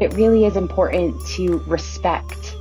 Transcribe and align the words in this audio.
It 0.00 0.14
really 0.14 0.46
is 0.46 0.56
important 0.56 1.26
to 1.36 1.58
respect 1.66 2.56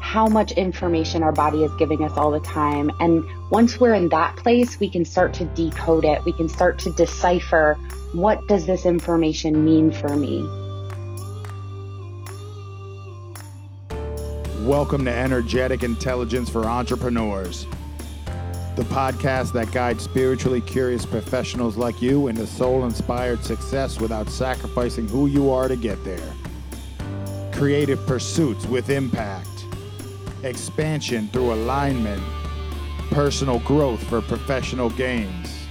how 0.00 0.26
much 0.26 0.52
information 0.52 1.22
our 1.22 1.32
body 1.32 1.62
is 1.62 1.70
giving 1.74 2.02
us 2.02 2.16
all 2.16 2.30
the 2.30 2.40
time. 2.40 2.90
And 2.98 3.26
once 3.50 3.78
we're 3.78 3.92
in 3.92 4.08
that 4.08 4.36
place, 4.36 4.80
we 4.80 4.88
can 4.88 5.04
start 5.04 5.34
to 5.34 5.44
decode 5.44 6.06
it. 6.06 6.24
We 6.24 6.32
can 6.32 6.48
start 6.48 6.78
to 6.78 6.92
decipher 6.92 7.74
what 8.14 8.48
does 8.48 8.64
this 8.64 8.86
information 8.86 9.66
mean 9.66 9.92
for 9.92 10.16
me? 10.16 10.48
Welcome 14.66 15.04
to 15.04 15.12
Energetic 15.12 15.82
Intelligence 15.82 16.48
for 16.48 16.64
Entrepreneurs, 16.64 17.66
the 18.76 18.84
podcast 18.84 19.52
that 19.52 19.70
guides 19.72 20.04
spiritually 20.04 20.62
curious 20.62 21.04
professionals 21.04 21.76
like 21.76 22.00
you 22.00 22.28
into 22.28 22.46
soul 22.46 22.86
inspired 22.86 23.44
success 23.44 24.00
without 24.00 24.30
sacrificing 24.30 25.06
who 25.06 25.26
you 25.26 25.50
are 25.50 25.68
to 25.68 25.76
get 25.76 26.02
there. 26.02 26.32
Creative 27.58 28.06
pursuits 28.06 28.66
with 28.66 28.88
impact, 28.88 29.66
expansion 30.44 31.26
through 31.32 31.52
alignment, 31.54 32.22
personal 33.10 33.58
growth 33.58 34.00
for 34.04 34.20
professional 34.22 34.90
gains. 34.90 35.66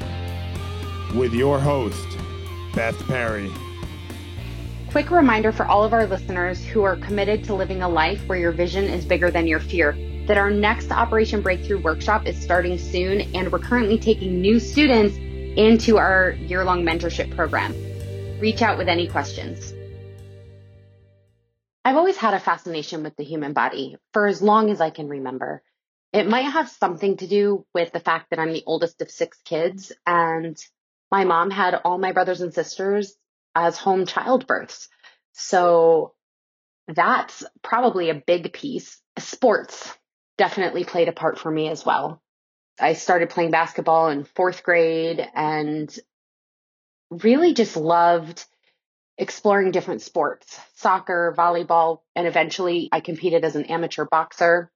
With 1.15 1.33
your 1.33 1.61
host, 1.61 2.05
Beth 2.75 3.01
Perry. 3.07 3.49
Quick 4.89 5.11
reminder 5.11 5.53
for 5.53 5.65
all 5.65 5.85
of 5.85 5.93
our 5.93 6.05
listeners 6.05 6.61
who 6.65 6.83
are 6.83 6.97
committed 6.97 7.45
to 7.45 7.55
living 7.55 7.81
a 7.81 7.87
life 7.87 8.21
where 8.27 8.37
your 8.37 8.51
vision 8.51 8.83
is 8.83 9.05
bigger 9.05 9.31
than 9.31 9.47
your 9.47 9.61
fear 9.61 9.97
that 10.27 10.37
our 10.37 10.51
next 10.51 10.91
Operation 10.91 11.41
Breakthrough 11.41 11.81
workshop 11.81 12.27
is 12.27 12.37
starting 12.37 12.77
soon, 12.77 13.21
and 13.33 13.49
we're 13.49 13.59
currently 13.59 13.97
taking 13.97 14.41
new 14.41 14.59
students 14.59 15.15
into 15.55 15.97
our 15.97 16.31
year 16.33 16.65
long 16.65 16.83
mentorship 16.83 17.33
program. 17.33 17.73
Reach 18.41 18.61
out 18.61 18.77
with 18.77 18.89
any 18.89 19.07
questions. 19.07 19.73
I've 21.87 21.95
always 21.95 22.17
had 22.17 22.33
a 22.33 22.39
fascination 22.41 23.01
with 23.01 23.15
the 23.15 23.23
human 23.23 23.53
body 23.53 23.95
for 24.11 24.27
as 24.27 24.41
long 24.41 24.71
as 24.71 24.81
I 24.81 24.89
can 24.89 25.07
remember. 25.07 25.63
It 26.11 26.27
might 26.27 26.41
have 26.41 26.67
something 26.67 27.15
to 27.15 27.27
do 27.27 27.65
with 27.73 27.93
the 27.93 28.01
fact 28.01 28.29
that 28.29 28.39
I'm 28.39 28.51
the 28.51 28.65
oldest 28.65 29.01
of 29.01 29.09
six 29.09 29.37
kids 29.45 29.93
and 30.05 30.61
my 31.09 31.23
mom 31.23 31.49
had 31.49 31.75
all 31.75 31.97
my 31.97 32.11
brothers 32.11 32.41
and 32.41 32.53
sisters 32.53 33.15
as 33.55 33.77
home 33.77 34.05
childbirths. 34.05 34.89
So 35.31 36.13
that's 36.89 37.45
probably 37.63 38.09
a 38.09 38.15
big 38.27 38.51
piece. 38.51 39.01
Sports 39.17 39.97
definitely 40.37 40.83
played 40.83 41.07
a 41.07 41.13
part 41.13 41.39
for 41.39 41.49
me 41.49 41.69
as 41.69 41.85
well. 41.85 42.21
I 42.77 42.95
started 42.95 43.29
playing 43.29 43.51
basketball 43.51 44.09
in 44.09 44.25
fourth 44.25 44.61
grade 44.61 45.25
and 45.33 45.97
really 47.09 47.53
just 47.53 47.77
loved 47.77 48.43
exploring 49.17 49.71
different 49.71 50.01
sports, 50.01 50.59
soccer, 50.75 51.33
volleyball, 51.37 52.01
and 52.15 52.27
eventually 52.27 52.89
I 52.91 52.99
competed 52.99 53.43
as 53.43 53.55
an 53.55 53.65
amateur 53.65 54.05
boxer 54.05 54.71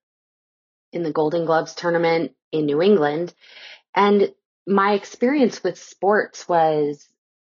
in 0.91 1.03
the 1.03 1.11
Golden 1.11 1.45
Gloves 1.45 1.75
tournament 1.75 2.33
in 2.51 2.65
New 2.65 2.81
England. 2.81 3.33
And 3.95 4.33
my 4.67 4.93
experience 4.93 5.63
with 5.63 5.77
sports 5.77 6.47
was 6.47 7.07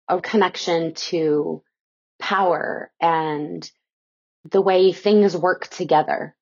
a 0.09 0.21
connection 0.21 0.95
to 0.95 1.63
power 2.19 2.91
and 3.01 3.71
the 4.51 4.63
way 4.63 4.93
things 4.93 5.37
work 5.37 5.69
together. 5.69 6.35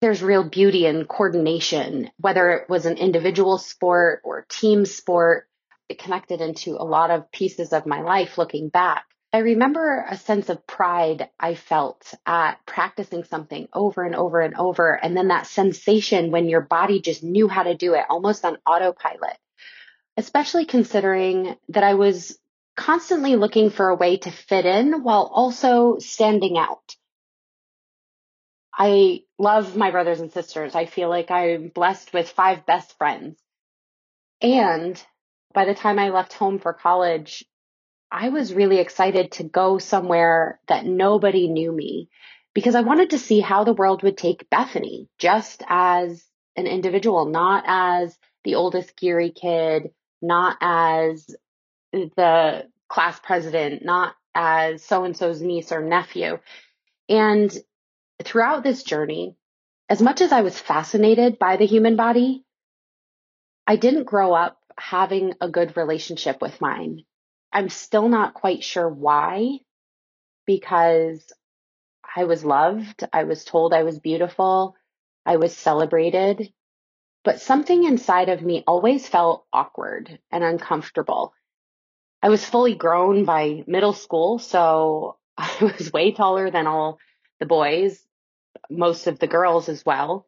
There's 0.00 0.22
real 0.22 0.44
beauty 0.44 0.86
in 0.86 1.04
coordination, 1.04 2.10
whether 2.18 2.50
it 2.50 2.68
was 2.68 2.86
an 2.86 2.96
individual 2.96 3.58
sport 3.58 4.20
or 4.24 4.46
team 4.48 4.84
sport. 4.84 5.46
It 5.88 5.98
connected 5.98 6.40
into 6.40 6.76
a 6.76 6.84
lot 6.84 7.10
of 7.10 7.30
pieces 7.32 7.72
of 7.72 7.86
my 7.86 8.00
life 8.00 8.38
looking 8.38 8.68
back. 8.68 9.04
I 9.32 9.38
remember 9.38 10.04
a 10.08 10.16
sense 10.16 10.48
of 10.48 10.66
pride 10.66 11.28
I 11.38 11.54
felt 11.54 12.14
at 12.26 12.54
practicing 12.66 13.24
something 13.24 13.68
over 13.72 14.02
and 14.02 14.16
over 14.16 14.40
and 14.40 14.56
over. 14.56 14.92
And 14.92 15.16
then 15.16 15.28
that 15.28 15.46
sensation 15.46 16.32
when 16.32 16.48
your 16.48 16.62
body 16.62 17.00
just 17.00 17.22
knew 17.22 17.46
how 17.46 17.62
to 17.62 17.76
do 17.76 17.94
it 17.94 18.04
almost 18.10 18.44
on 18.44 18.58
autopilot 18.66 19.36
especially 20.20 20.66
considering 20.66 21.56
that 21.70 21.82
I 21.82 21.94
was 21.94 22.38
constantly 22.76 23.36
looking 23.36 23.70
for 23.70 23.88
a 23.88 23.94
way 23.94 24.18
to 24.18 24.30
fit 24.30 24.66
in 24.66 25.02
while 25.02 25.30
also 25.32 25.98
standing 25.98 26.58
out. 26.58 26.94
I 28.72 29.22
love 29.38 29.76
my 29.76 29.90
brothers 29.90 30.20
and 30.20 30.30
sisters. 30.30 30.74
I 30.74 30.86
feel 30.86 31.08
like 31.08 31.30
I'm 31.30 31.68
blessed 31.68 32.12
with 32.12 32.30
five 32.30 32.66
best 32.66 32.96
friends. 32.98 33.38
And 34.40 35.02
by 35.52 35.64
the 35.64 35.74
time 35.74 35.98
I 35.98 36.10
left 36.10 36.32
home 36.34 36.58
for 36.58 36.72
college, 36.72 37.44
I 38.12 38.30
was 38.30 38.52
really 38.52 38.78
excited 38.78 39.32
to 39.32 39.44
go 39.44 39.78
somewhere 39.78 40.60
that 40.66 40.84
nobody 40.84 41.48
knew 41.48 41.70
me 41.70 42.08
because 42.54 42.74
I 42.74 42.80
wanted 42.80 43.10
to 43.10 43.18
see 43.18 43.40
how 43.40 43.64
the 43.64 43.72
world 43.72 44.02
would 44.02 44.18
take 44.18 44.50
Bethany 44.50 45.08
just 45.18 45.62
as 45.68 46.24
an 46.56 46.66
individual, 46.66 47.26
not 47.26 47.64
as 47.66 48.18
the 48.42 48.56
oldest 48.56 48.96
geary 48.96 49.30
kid, 49.30 49.90
not 50.20 50.56
as 50.60 51.34
the 51.92 52.66
class 52.88 53.20
president, 53.20 53.84
not 53.84 54.14
as 54.34 54.84
so 54.84 55.04
and 55.04 55.16
so's 55.16 55.40
niece 55.40 55.70
or 55.70 55.80
nephew. 55.80 56.38
And 57.08 57.56
throughout 58.22 58.64
this 58.64 58.82
journey, 58.82 59.36
as 59.88 60.02
much 60.02 60.20
as 60.20 60.32
I 60.32 60.42
was 60.42 60.58
fascinated 60.58 61.38
by 61.38 61.56
the 61.56 61.66
human 61.66 61.96
body, 61.96 62.44
I 63.66 63.76
didn't 63.76 64.04
grow 64.04 64.32
up 64.32 64.58
having 64.76 65.34
a 65.40 65.48
good 65.48 65.76
relationship 65.76 66.40
with 66.42 66.60
mine. 66.60 67.04
I'm 67.52 67.68
still 67.68 68.08
not 68.08 68.34
quite 68.34 68.64
sure 68.64 68.88
why, 68.88 69.60
because 70.46 71.32
I 72.16 72.24
was 72.24 72.44
loved. 72.44 73.04
I 73.12 73.24
was 73.24 73.44
told 73.44 73.72
I 73.72 73.82
was 73.82 73.98
beautiful. 73.98 74.76
I 75.26 75.36
was 75.36 75.56
celebrated 75.56 76.52
but 77.24 77.40
something 77.40 77.84
inside 77.84 78.28
of 78.28 78.42
me 78.42 78.64
always 78.66 79.06
felt 79.06 79.44
awkward 79.52 80.18
and 80.30 80.42
uncomfortable. 80.42 81.34
I 82.22 82.28
was 82.28 82.44
fully 82.44 82.74
grown 82.74 83.24
by 83.24 83.64
middle 83.66 83.92
school, 83.92 84.38
so 84.38 85.18
I 85.38 85.50
was 85.60 85.92
way 85.92 86.12
taller 86.12 86.50
than 86.50 86.66
all 86.66 86.98
the 87.38 87.46
boys, 87.46 88.02
most 88.70 89.06
of 89.06 89.18
the 89.18 89.26
girls 89.26 89.68
as 89.68 89.84
well. 89.84 90.26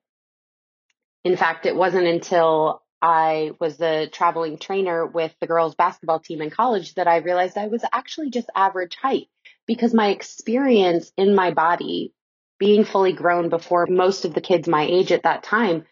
In 1.24 1.36
fact, 1.36 1.66
it 1.66 1.76
wasn't 1.76 2.06
until 2.06 2.81
I 3.02 3.50
was 3.58 3.76
the 3.76 4.08
traveling 4.12 4.58
trainer 4.58 5.04
with 5.04 5.34
the 5.40 5.48
girls 5.48 5.74
basketball 5.74 6.20
team 6.20 6.40
in 6.40 6.50
college 6.50 6.94
that 6.94 7.08
I 7.08 7.16
realized 7.16 7.58
I 7.58 7.66
was 7.66 7.84
actually 7.92 8.30
just 8.30 8.48
average 8.54 8.94
height 8.94 9.26
because 9.66 9.92
my 9.92 10.08
experience 10.08 11.10
in 11.16 11.34
my 11.34 11.50
body 11.50 12.14
being 12.60 12.84
fully 12.84 13.12
grown 13.12 13.48
before 13.48 13.86
most 13.86 14.24
of 14.24 14.34
the 14.34 14.40
kids 14.40 14.68
my 14.68 14.84
age 14.84 15.10
at 15.10 15.24
that 15.24 15.42
time 15.42 15.84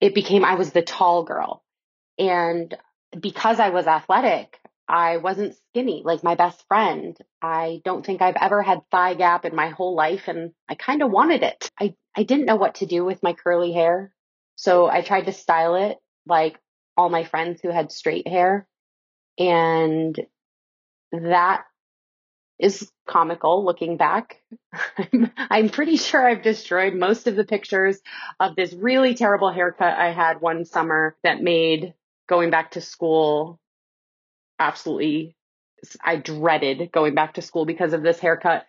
it 0.00 0.14
became 0.14 0.44
I 0.44 0.56
was 0.56 0.72
the 0.72 0.82
tall 0.82 1.22
girl. 1.24 1.62
And 2.18 2.76
because 3.18 3.60
I 3.60 3.70
was 3.70 3.86
athletic, 3.86 4.58
I 4.88 5.18
wasn't 5.18 5.56
skinny 5.70 6.02
like 6.04 6.22
my 6.22 6.34
best 6.34 6.64
friend. 6.68 7.16
I 7.40 7.80
don't 7.84 8.04
think 8.04 8.20
I've 8.20 8.36
ever 8.40 8.62
had 8.62 8.88
thigh 8.90 9.14
gap 9.14 9.44
in 9.44 9.54
my 9.54 9.68
whole 9.68 9.94
life 9.94 10.28
and 10.28 10.52
I 10.68 10.74
kind 10.74 11.02
of 11.02 11.10
wanted 11.10 11.42
it. 11.42 11.70
I, 11.78 11.94
I 12.16 12.24
didn't 12.24 12.46
know 12.46 12.56
what 12.56 12.76
to 12.76 12.86
do 12.86 13.04
with 13.04 13.22
my 13.22 13.32
curly 13.32 13.72
hair. 13.72 14.12
So 14.56 14.86
I 14.86 15.02
tried 15.02 15.26
to 15.26 15.32
style 15.32 15.76
it 15.76 15.98
like 16.26 16.58
all 16.96 17.08
my 17.08 17.24
friends 17.24 17.60
who 17.60 17.70
had 17.70 17.92
straight 17.92 18.26
hair. 18.26 18.66
And 19.38 20.18
that 21.12 21.64
is 22.58 22.90
comical 23.06 23.64
looking 23.64 23.96
back. 23.96 24.42
I'm, 25.50 25.68
pretty 25.68 25.96
sure 25.96 26.26
I've 26.26 26.42
destroyed 26.42 26.94
most 26.94 27.26
of 27.26 27.36
the 27.36 27.44
pictures 27.44 28.00
of 28.40 28.56
this 28.56 28.72
really 28.72 29.14
terrible 29.14 29.52
haircut 29.52 29.98
I 29.98 30.12
had 30.12 30.40
one 30.40 30.64
summer 30.64 31.16
that 31.22 31.42
made 31.42 31.94
going 32.28 32.50
back 32.50 32.72
to 32.72 32.80
school 32.80 33.60
absolutely, 34.58 35.36
I 36.02 36.16
dreaded 36.16 36.90
going 36.92 37.14
back 37.14 37.34
to 37.34 37.42
school 37.42 37.66
because 37.66 37.92
of 37.92 38.02
this 38.02 38.18
haircut. 38.18 38.66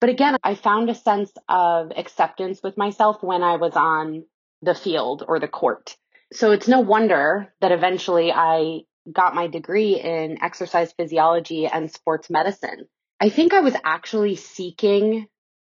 But 0.00 0.10
again, 0.10 0.36
I 0.42 0.54
found 0.54 0.90
a 0.90 0.94
sense 0.94 1.30
of 1.48 1.92
acceptance 1.94 2.62
with 2.62 2.76
myself 2.76 3.22
when 3.22 3.42
I 3.42 3.56
was 3.56 3.74
on 3.76 4.24
the 4.62 4.74
field 4.74 5.24
or 5.26 5.38
the 5.38 5.48
court. 5.48 5.96
So 6.32 6.52
it's 6.52 6.68
no 6.68 6.80
wonder 6.80 7.52
that 7.60 7.72
eventually 7.72 8.32
I 8.32 8.80
got 9.10 9.34
my 9.34 9.46
degree 9.48 10.00
in 10.00 10.42
exercise 10.42 10.92
physiology 10.92 11.66
and 11.66 11.90
sports 11.90 12.30
medicine 12.30 12.86
I 13.20 13.28
think 13.28 13.52
I 13.52 13.60
was 13.60 13.76
actually 13.84 14.36
seeking 14.36 15.26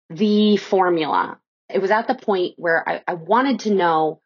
the 0.10 0.56
formula. 0.56 1.40
It 1.70 1.80
was 1.80 1.92
at 1.92 2.08
the 2.08 2.16
point 2.16 2.54
where 2.58 2.88
I, 2.88 3.04
I 3.06 3.14
wanted 3.16 3.62
to 3.62 3.74
know 3.74 4.22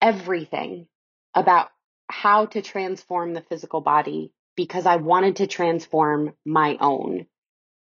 everything 0.00 0.86
about 1.34 1.68
how 2.08 2.46
to 2.46 2.62
transform 2.62 3.34
the 3.34 3.42
physical 3.42 3.82
body 3.82 4.32
because 4.56 4.86
I 4.86 4.96
wanted 4.96 5.36
to 5.36 5.46
transform 5.46 6.32
my 6.46 6.78
own. 6.80 7.26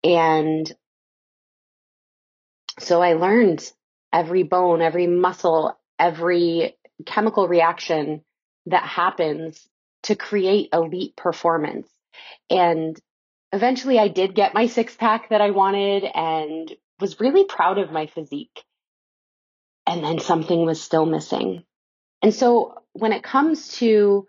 And 0.03 0.69
so 2.79 3.01
I 3.01 3.13
learned 3.13 3.71
every 4.11 4.43
bone, 4.43 4.81
every 4.81 5.07
muscle, 5.07 5.77
every 5.97 6.75
chemical 7.05 7.47
reaction 7.47 8.23
that 8.65 8.83
happens 8.83 9.67
to 10.03 10.15
create 10.15 10.69
elite 10.73 11.15
performance. 11.15 11.89
And 12.49 12.99
eventually 13.51 13.99
I 13.99 14.07
did 14.07 14.35
get 14.35 14.53
my 14.53 14.67
six 14.67 14.95
pack 14.95 15.29
that 15.29 15.41
I 15.41 15.51
wanted 15.51 16.03
and 16.03 16.71
was 16.99 17.19
really 17.19 17.45
proud 17.45 17.77
of 17.77 17.91
my 17.91 18.07
physique. 18.07 18.63
And 19.87 20.03
then 20.03 20.19
something 20.19 20.65
was 20.65 20.81
still 20.81 21.05
missing. 21.05 21.63
And 22.21 22.33
so 22.33 22.75
when 22.93 23.13
it 23.13 23.23
comes 23.23 23.69
to 23.77 24.27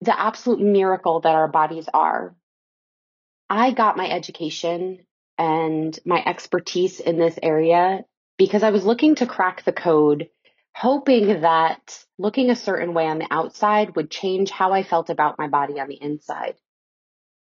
the 0.00 0.18
absolute 0.18 0.60
miracle 0.60 1.20
that 1.20 1.34
our 1.34 1.48
bodies 1.48 1.88
are, 1.92 2.34
I 3.48 3.72
got 3.72 3.96
my 3.96 4.08
education 4.08 5.00
and 5.38 5.98
my 6.04 6.22
expertise 6.24 7.00
in 7.00 7.18
this 7.18 7.38
area 7.42 8.04
because 8.38 8.62
I 8.62 8.70
was 8.70 8.84
looking 8.84 9.16
to 9.16 9.26
crack 9.26 9.64
the 9.64 9.72
code, 9.72 10.28
hoping 10.74 11.42
that 11.42 12.04
looking 12.18 12.50
a 12.50 12.56
certain 12.56 12.94
way 12.94 13.06
on 13.06 13.18
the 13.18 13.26
outside 13.30 13.94
would 13.96 14.10
change 14.10 14.50
how 14.50 14.72
I 14.72 14.82
felt 14.82 15.10
about 15.10 15.38
my 15.38 15.48
body 15.48 15.78
on 15.80 15.88
the 15.88 16.00
inside. 16.00 16.56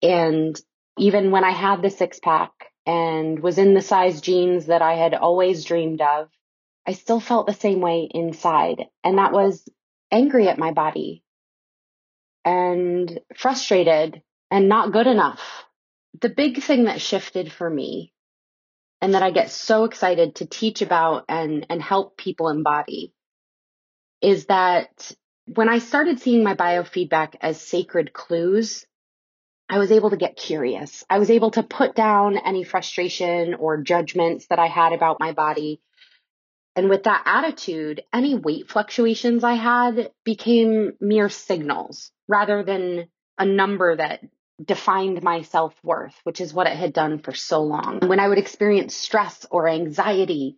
And 0.03 0.61
even 0.99 1.31
when 1.31 1.45
I 1.45 1.51
had 1.51 1.83
the 1.83 1.91
six 1.91 2.19
pack 2.19 2.51
and 2.87 3.41
was 3.41 3.59
in 3.59 3.75
the 3.75 3.83
size 3.83 4.21
jeans 4.21 4.67
that 4.67 4.83
I 4.83 4.95
had 4.95 5.15
always 5.15 5.65
dreamed 5.65 6.01
of, 6.01 6.29
I 6.87 6.93
still 6.93 7.21
felt 7.21 7.47
the 7.47 7.53
same 7.53 7.81
way 7.81 8.09
inside. 8.11 8.87
And 9.05 9.19
that 9.19 9.33
was 9.33 9.69
angry 10.11 10.49
at 10.49 10.59
my 10.59 10.73
body 10.73 11.23
and 12.45 13.21
frustrated 13.37 14.23
and 14.51 14.69
not 14.69 14.93
good 14.93 15.07
enough. 15.07 15.67
The 16.21 16.31
big 16.31 16.63
thing 16.63 16.85
that 16.85 17.01
shifted 17.01 17.53
for 17.53 17.69
me 17.69 18.13
and 19.01 19.15
that 19.15 19.23
I 19.23 19.31
get 19.31 19.51
so 19.51 19.85
excited 19.85 20.37
to 20.37 20.47
teach 20.47 20.83
about 20.83 21.27
and, 21.29 21.67
and 21.69 21.83
help 21.83 22.17
people 22.17 22.49
embody 22.49 23.13
is 24.21 24.47
that 24.47 25.13
when 25.47 25.69
I 25.69 25.79
started 25.79 26.21
seeing 26.21 26.43
my 26.43 26.55
biofeedback 26.55 27.37
as 27.41 27.61
sacred 27.61 28.13
clues, 28.13 28.87
I 29.69 29.79
was 29.79 29.93
able 29.93 30.11
to 30.11 30.17
get 30.17 30.37
curious. 30.37 31.05
I 31.11 31.19
was 31.19 31.31
able 31.31 31.51
to 31.53 31.63
put 31.63 31.95
down 31.95 32.39
any 32.39 32.65
frustration 32.65 33.55
or 33.55 33.83
judgments 33.83 34.47
that 34.47 34.59
I 34.59 34.67
had 34.67 34.93
about 34.93 35.21
my 35.21 35.33
body. 35.33 35.81
And 36.75 36.89
with 36.89 37.05
that 37.05 37.23
attitude, 37.27 38.03
any 38.13 38.35
weight 38.35 38.71
fluctuations 38.71 39.45
I 39.45 39.55
had 39.55 40.11
became 40.25 40.93
mere 41.01 41.29
signals 41.29 42.11
rather 42.29 42.63
than 42.63 43.09
a 43.39 43.45
number 43.45 43.97
that 43.97 44.21
defined 44.63 45.23
my 45.23 45.43
self 45.43 45.75
worth, 45.83 46.15
which 46.25 46.41
is 46.41 46.55
what 46.55 46.67
it 46.67 46.77
had 46.77 46.93
done 46.93 47.19
for 47.19 47.33
so 47.33 47.63
long. 47.63 48.01
When 48.01 48.21
I 48.21 48.29
would 48.29 48.39
experience 48.39 48.95
stress 48.95 49.47
or 49.51 49.69
anxiety, 49.69 50.57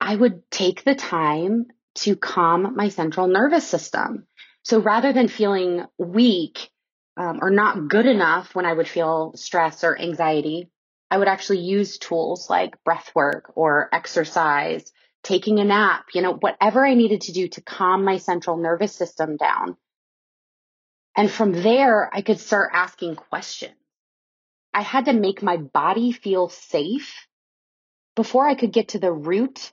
I 0.00 0.14
would 0.14 0.50
take 0.50 0.84
the 0.84 0.94
time 0.94 1.66
to 2.02 2.16
calm 2.16 2.74
my 2.76 2.88
central 2.88 3.26
nervous 3.26 3.66
system. 3.66 4.26
So 4.62 4.80
rather 4.80 5.12
than 5.12 5.28
feeling 5.28 5.84
weak 5.98 6.70
um, 7.16 7.38
or 7.42 7.50
not 7.50 7.88
good 7.88 8.06
enough 8.06 8.54
when 8.54 8.66
I 8.66 8.72
would 8.72 8.88
feel 8.88 9.32
stress 9.36 9.84
or 9.84 9.98
anxiety, 9.98 10.70
I 11.10 11.18
would 11.18 11.28
actually 11.28 11.60
use 11.60 11.98
tools 11.98 12.50
like 12.50 12.82
breath 12.84 13.10
work 13.14 13.52
or 13.56 13.88
exercise, 13.92 14.92
taking 15.22 15.58
a 15.58 15.64
nap, 15.64 16.06
you 16.14 16.22
know, 16.22 16.34
whatever 16.34 16.84
I 16.84 16.94
needed 16.94 17.22
to 17.22 17.32
do 17.32 17.48
to 17.48 17.62
calm 17.62 18.04
my 18.04 18.18
central 18.18 18.56
nervous 18.56 18.94
system 18.94 19.36
down 19.36 19.76
and 21.18 21.28
from 21.28 21.50
there, 21.50 22.08
I 22.14 22.22
could 22.22 22.38
start 22.38 22.70
asking 22.72 23.16
questions. 23.16 23.74
I 24.72 24.82
had 24.82 25.06
to 25.06 25.12
make 25.12 25.42
my 25.42 25.56
body 25.56 26.12
feel 26.12 26.48
safe 26.48 27.26
before 28.14 28.46
I 28.46 28.54
could 28.54 28.72
get 28.72 28.90
to 28.90 29.00
the 29.00 29.12
root 29.12 29.72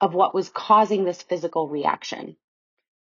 of 0.00 0.14
what 0.14 0.34
was 0.34 0.48
causing 0.48 1.04
this 1.04 1.22
physical 1.22 1.68
reaction. 1.68 2.36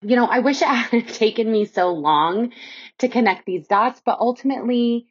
You 0.02 0.16
know, 0.16 0.26
I 0.26 0.40
wish 0.40 0.62
it 0.62 0.68
hadn't 0.68 1.10
taken 1.10 1.52
me 1.52 1.66
so 1.66 1.92
long 1.92 2.54
to 3.00 3.08
connect 3.08 3.46
these 3.46 3.68
dots, 3.68 4.02
but 4.06 4.20
ultimately, 4.20 5.08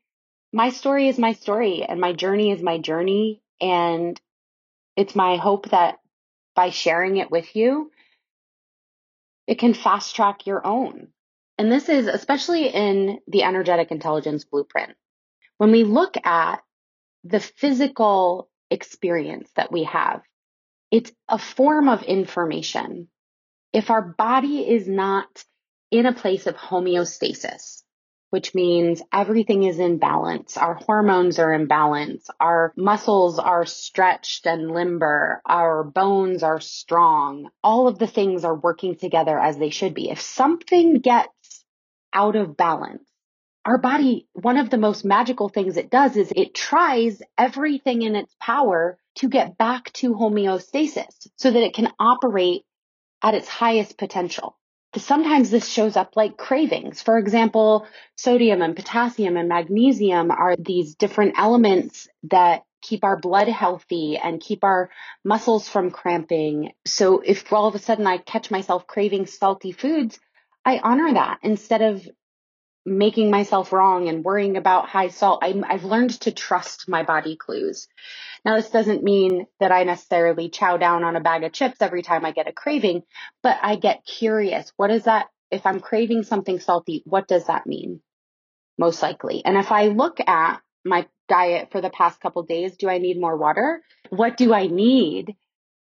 my 0.52 0.70
story 0.70 1.08
is 1.08 1.18
my 1.18 1.32
story 1.32 1.82
and 1.82 2.00
my 2.00 2.12
journey 2.12 2.52
is 2.52 2.62
my 2.62 2.78
journey. 2.78 3.42
And 3.60 4.20
it's 4.96 5.14
my 5.14 5.36
hope 5.36 5.70
that 5.70 5.98
by 6.54 6.70
sharing 6.70 7.16
it 7.16 7.30
with 7.30 7.56
you, 7.56 7.90
it 9.46 9.58
can 9.58 9.74
fast 9.74 10.14
track 10.14 10.46
your 10.46 10.64
own. 10.66 11.08
And 11.58 11.70
this 11.70 11.88
is 11.88 12.06
especially 12.06 12.68
in 12.68 13.20
the 13.26 13.42
energetic 13.42 13.90
intelligence 13.90 14.44
blueprint. 14.44 14.94
When 15.58 15.70
we 15.70 15.84
look 15.84 16.16
at 16.24 16.62
the 17.24 17.40
physical 17.40 18.48
experience 18.70 19.50
that 19.56 19.70
we 19.70 19.84
have, 19.84 20.22
it's 20.94 21.10
a 21.28 21.38
form 21.38 21.88
of 21.88 22.04
information. 22.04 23.08
If 23.72 23.90
our 23.90 24.00
body 24.00 24.60
is 24.60 24.86
not 24.86 25.44
in 25.90 26.06
a 26.06 26.12
place 26.12 26.46
of 26.46 26.54
homeostasis, 26.54 27.82
which 28.30 28.54
means 28.54 29.02
everything 29.12 29.64
is 29.64 29.80
in 29.80 29.98
balance. 29.98 30.56
Our 30.56 30.74
hormones 30.74 31.40
are 31.40 31.52
in 31.52 31.66
balance. 31.66 32.30
Our 32.38 32.72
muscles 32.76 33.40
are 33.40 33.66
stretched 33.66 34.46
and 34.46 34.70
limber. 34.70 35.42
Our 35.44 35.82
bones 35.82 36.44
are 36.44 36.60
strong. 36.60 37.50
All 37.64 37.88
of 37.88 37.98
the 37.98 38.06
things 38.06 38.44
are 38.44 38.54
working 38.54 38.94
together 38.94 39.36
as 39.36 39.58
they 39.58 39.70
should 39.70 39.94
be. 39.94 40.10
If 40.10 40.20
something 40.20 41.00
gets 41.00 41.64
out 42.12 42.36
of 42.36 42.56
balance. 42.56 43.08
Our 43.66 43.78
body, 43.78 44.28
one 44.34 44.58
of 44.58 44.68
the 44.68 44.76
most 44.76 45.04
magical 45.04 45.48
things 45.48 45.76
it 45.76 45.90
does 45.90 46.16
is 46.16 46.32
it 46.36 46.54
tries 46.54 47.22
everything 47.38 48.02
in 48.02 48.14
its 48.14 48.34
power 48.38 48.98
to 49.16 49.28
get 49.28 49.56
back 49.56 49.90
to 49.94 50.14
homeostasis 50.14 51.28
so 51.36 51.50
that 51.50 51.62
it 51.62 51.74
can 51.74 51.90
operate 51.98 52.64
at 53.22 53.34
its 53.34 53.48
highest 53.48 53.96
potential. 53.96 54.58
Sometimes 54.96 55.50
this 55.50 55.66
shows 55.66 55.96
up 55.96 56.14
like 56.14 56.36
cravings. 56.36 57.00
For 57.00 57.16
example, 57.18 57.86
sodium 58.16 58.60
and 58.60 58.76
potassium 58.76 59.36
and 59.36 59.48
magnesium 59.48 60.30
are 60.30 60.56
these 60.56 60.94
different 60.94 61.34
elements 61.38 62.06
that 62.24 62.64
keep 62.82 63.02
our 63.02 63.18
blood 63.18 63.48
healthy 63.48 64.18
and 64.22 64.42
keep 64.42 64.62
our 64.62 64.90
muscles 65.24 65.68
from 65.68 65.90
cramping. 65.90 66.72
So 66.86 67.20
if 67.20 67.50
all 67.50 67.66
of 67.66 67.74
a 67.74 67.78
sudden 67.78 68.06
I 68.06 68.18
catch 68.18 68.50
myself 68.50 68.86
craving 68.86 69.26
salty 69.26 69.72
foods, 69.72 70.20
I 70.66 70.78
honor 70.78 71.14
that 71.14 71.38
instead 71.42 71.80
of 71.80 72.06
making 72.86 73.30
myself 73.30 73.72
wrong 73.72 74.08
and 74.08 74.24
worrying 74.24 74.56
about 74.56 74.88
high 74.88 75.08
salt. 75.08 75.42
i 75.42 75.54
have 75.70 75.84
learned 75.84 76.20
to 76.20 76.32
trust 76.32 76.88
my 76.88 77.02
body 77.02 77.36
clues. 77.36 77.88
Now, 78.44 78.56
this 78.56 78.70
doesn't 78.70 79.02
mean 79.02 79.46
that 79.58 79.72
I 79.72 79.84
necessarily 79.84 80.50
chow 80.50 80.76
down 80.76 81.02
on 81.02 81.16
a 81.16 81.20
bag 81.20 81.44
of 81.44 81.52
chips 81.52 81.80
every 81.80 82.02
time 82.02 82.24
I 82.24 82.32
get 82.32 82.48
a 82.48 82.52
craving, 82.52 83.02
but 83.42 83.58
I 83.62 83.76
get 83.76 84.04
curious. 84.04 84.70
What 84.76 84.90
is 84.90 85.04
that? 85.04 85.28
If 85.50 85.66
I'm 85.66 85.80
craving 85.80 86.24
something 86.24 86.60
salty, 86.60 87.02
what 87.06 87.26
does 87.26 87.46
that 87.46 87.66
mean? 87.66 88.00
Most 88.76 89.02
likely. 89.02 89.42
And 89.44 89.56
if 89.56 89.72
I 89.72 89.88
look 89.88 90.18
at 90.26 90.60
my 90.84 91.06
diet 91.28 91.68
for 91.70 91.80
the 91.80 91.90
past 91.90 92.20
couple 92.20 92.42
days, 92.42 92.76
do 92.76 92.88
I 92.88 92.98
need 92.98 93.18
more 93.18 93.36
water? 93.36 93.82
What 94.10 94.36
do 94.36 94.52
I 94.52 94.66
need 94.66 95.36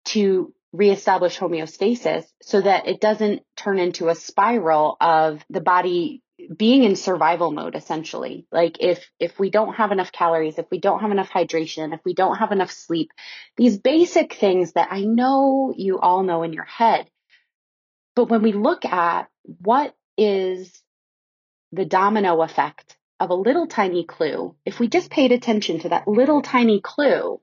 to 0.07 0.53
reestablish 0.73 1.39
homeostasis 1.39 2.25
so 2.43 2.61
that 2.61 2.87
it 2.87 3.01
doesn't 3.01 3.43
turn 3.57 3.79
into 3.79 4.09
a 4.09 4.15
spiral 4.15 4.97
of 5.01 5.45
the 5.51 5.61
body 5.61 6.23
being 6.55 6.83
in 6.83 6.97
survival 6.97 7.53
mode 7.53 7.77
essentially. 7.77 8.47
Like 8.51 8.79
if 8.81 9.09
if 9.21 9.39
we 9.39 9.51
don't 9.51 9.75
have 9.75 9.93
enough 9.93 10.13
calories 10.13 10.59
if 10.59 10.67
we 10.71 10.81
don't 10.81 11.01
have 11.01 11.11
enough 11.11 11.31
hydration 11.31 11.95
if 11.95 12.01
we 12.05 12.15
don't 12.15 12.37
have 12.37 12.53
enough 12.53 12.73
sleep 12.73 13.13
these 13.57 13.79
basic 13.79 14.35
things 14.35 14.73
that 14.73 14.89
i 14.91 15.03
know 15.03 15.73
you 15.77 16.01
all 16.01 16.23
know 16.23 16.43
in 16.43 16.53
your 16.53 16.65
head. 16.65 17.09
But 18.17 18.29
when 18.29 18.43
we 18.43 18.53
look 18.53 18.85
at 18.85 19.29
what 19.45 19.95
is 20.19 20.83
the 21.73 21.85
domino 21.85 22.43
effect 22.43 22.97
of 23.21 23.31
a 23.31 23.35
little 23.35 23.67
tiny 23.67 24.05
clue 24.05 24.57
if 24.65 24.81
we 24.81 24.89
just 24.89 25.11
paid 25.11 25.31
attention 25.31 25.79
to 25.81 25.91
that 25.91 26.09
little 26.09 26.43
tiny 26.43 26.81
clue 26.81 27.41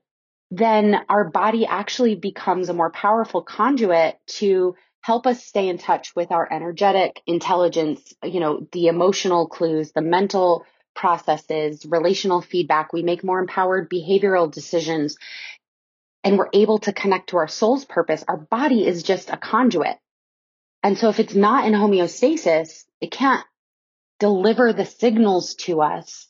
then 0.50 0.96
our 1.08 1.28
body 1.28 1.66
actually 1.66 2.14
becomes 2.14 2.68
a 2.68 2.74
more 2.74 2.90
powerful 2.90 3.42
conduit 3.42 4.18
to 4.26 4.74
help 5.08 5.26
us 5.26 5.42
stay 5.42 5.68
in 5.70 5.78
touch 5.78 6.14
with 6.14 6.30
our 6.30 6.46
energetic 6.52 7.22
intelligence, 7.26 8.12
you 8.22 8.40
know, 8.40 8.68
the 8.72 8.88
emotional 8.88 9.48
clues, 9.48 9.90
the 9.92 10.02
mental 10.02 10.66
processes, 10.94 11.86
relational 11.86 12.42
feedback. 12.42 12.92
We 12.92 13.02
make 13.02 13.24
more 13.24 13.40
empowered 13.40 13.88
behavioral 13.88 14.52
decisions 14.52 15.16
and 16.22 16.36
we're 16.36 16.50
able 16.52 16.80
to 16.80 16.92
connect 16.92 17.30
to 17.30 17.38
our 17.38 17.48
soul's 17.48 17.86
purpose. 17.86 18.22
Our 18.28 18.36
body 18.36 18.86
is 18.86 19.02
just 19.02 19.30
a 19.30 19.38
conduit. 19.38 19.96
And 20.82 20.98
so 20.98 21.08
if 21.08 21.20
it's 21.20 21.34
not 21.34 21.64
in 21.64 21.72
homeostasis, 21.72 22.84
it 23.00 23.10
can't 23.10 23.46
deliver 24.18 24.74
the 24.74 24.84
signals 24.84 25.54
to 25.64 25.80
us 25.80 26.26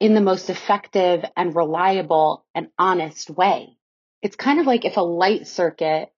in 0.00 0.14
the 0.14 0.20
most 0.20 0.50
effective 0.50 1.24
and 1.36 1.54
reliable 1.54 2.44
and 2.56 2.70
honest 2.76 3.30
way. 3.30 3.78
It's 4.20 4.34
kind 4.34 4.58
of 4.58 4.66
like 4.66 4.84
if 4.84 4.96
a 4.96 5.00
light 5.00 5.46
circuit 5.46 6.08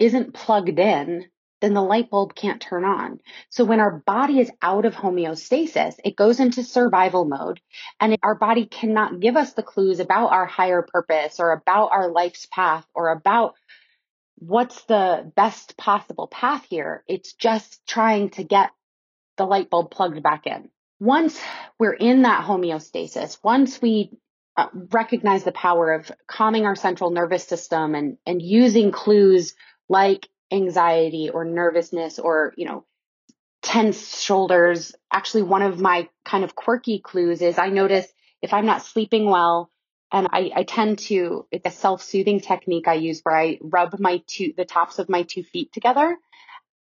isn't 0.00 0.34
plugged 0.34 0.80
in, 0.80 1.26
then 1.60 1.74
the 1.74 1.82
light 1.82 2.10
bulb 2.10 2.34
can't 2.34 2.60
turn 2.60 2.84
on. 2.84 3.20
So 3.48 3.64
when 3.64 3.80
our 3.80 4.02
body 4.06 4.40
is 4.40 4.50
out 4.60 4.84
of 4.84 4.94
homeostasis, 4.94 5.94
it 6.04 6.16
goes 6.16 6.40
into 6.40 6.62
survival 6.62 7.24
mode 7.24 7.60
and 8.00 8.16
our 8.22 8.34
body 8.34 8.66
cannot 8.66 9.20
give 9.20 9.36
us 9.36 9.54
the 9.54 9.62
clues 9.62 10.00
about 10.00 10.32
our 10.32 10.46
higher 10.46 10.82
purpose 10.82 11.40
or 11.40 11.52
about 11.52 11.88
our 11.92 12.10
life's 12.10 12.46
path 12.50 12.86
or 12.94 13.08
about 13.08 13.54
what's 14.38 14.84
the 14.84 15.32
best 15.34 15.76
possible 15.76 16.28
path 16.28 16.66
here. 16.68 17.02
It's 17.08 17.32
just 17.32 17.86
trying 17.86 18.30
to 18.30 18.44
get 18.44 18.70
the 19.36 19.46
light 19.46 19.70
bulb 19.70 19.90
plugged 19.90 20.22
back 20.22 20.46
in. 20.46 20.70
once 20.98 21.38
we're 21.78 21.92
in 21.92 22.22
that 22.22 22.44
homeostasis, 22.44 23.38
once 23.42 23.80
we 23.82 24.10
uh, 24.56 24.68
recognize 24.90 25.44
the 25.44 25.52
power 25.52 25.92
of 25.92 26.10
calming 26.26 26.64
our 26.64 26.74
central 26.74 27.10
nervous 27.10 27.44
system 27.44 27.94
and, 27.94 28.16
and 28.26 28.40
using 28.40 28.90
clues 28.90 29.54
like 29.88 30.28
anxiety 30.52 31.30
or 31.30 31.44
nervousness 31.44 32.18
or, 32.18 32.54
you 32.56 32.66
know, 32.66 32.84
tense 33.62 34.20
shoulders. 34.20 34.94
Actually, 35.12 35.42
one 35.42 35.62
of 35.62 35.80
my 35.80 36.08
kind 36.24 36.44
of 36.44 36.54
quirky 36.54 37.00
clues 37.00 37.42
is 37.42 37.58
I 37.58 37.68
notice 37.68 38.06
if 38.42 38.52
I'm 38.52 38.66
not 38.66 38.82
sleeping 38.82 39.28
well, 39.28 39.70
and 40.12 40.28
I, 40.30 40.52
I 40.54 40.62
tend 40.62 41.00
to, 41.00 41.46
it's 41.50 41.66
a 41.66 41.76
self 41.76 42.02
soothing 42.02 42.40
technique 42.40 42.86
I 42.86 42.94
use 42.94 43.20
where 43.22 43.36
I 43.36 43.58
rub 43.60 43.98
my 43.98 44.22
two, 44.26 44.52
the 44.56 44.64
tops 44.64 44.98
of 44.98 45.08
my 45.08 45.22
two 45.22 45.42
feet 45.42 45.72
together. 45.72 46.16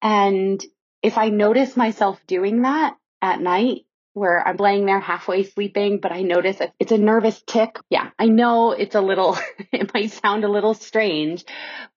And 0.00 0.64
if 1.02 1.18
I 1.18 1.28
notice 1.28 1.76
myself 1.76 2.20
doing 2.26 2.62
that 2.62 2.96
at 3.20 3.40
night, 3.40 3.82
where 4.14 4.46
I'm 4.46 4.56
laying 4.56 4.86
there 4.86 5.00
halfway 5.00 5.44
sleeping, 5.44 5.98
but 6.00 6.12
I 6.12 6.22
notice 6.22 6.58
it's 6.78 6.92
a 6.92 6.98
nervous 6.98 7.42
tick. 7.46 7.78
Yeah, 7.88 8.10
I 8.18 8.26
know 8.26 8.72
it's 8.72 8.94
a 8.94 9.00
little, 9.00 9.38
it 9.72 9.92
might 9.94 10.12
sound 10.12 10.44
a 10.44 10.50
little 10.50 10.74
strange, 10.74 11.44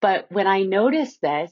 but 0.01 0.31
when 0.31 0.47
I 0.47 0.63
notice 0.63 1.17
this, 1.17 1.51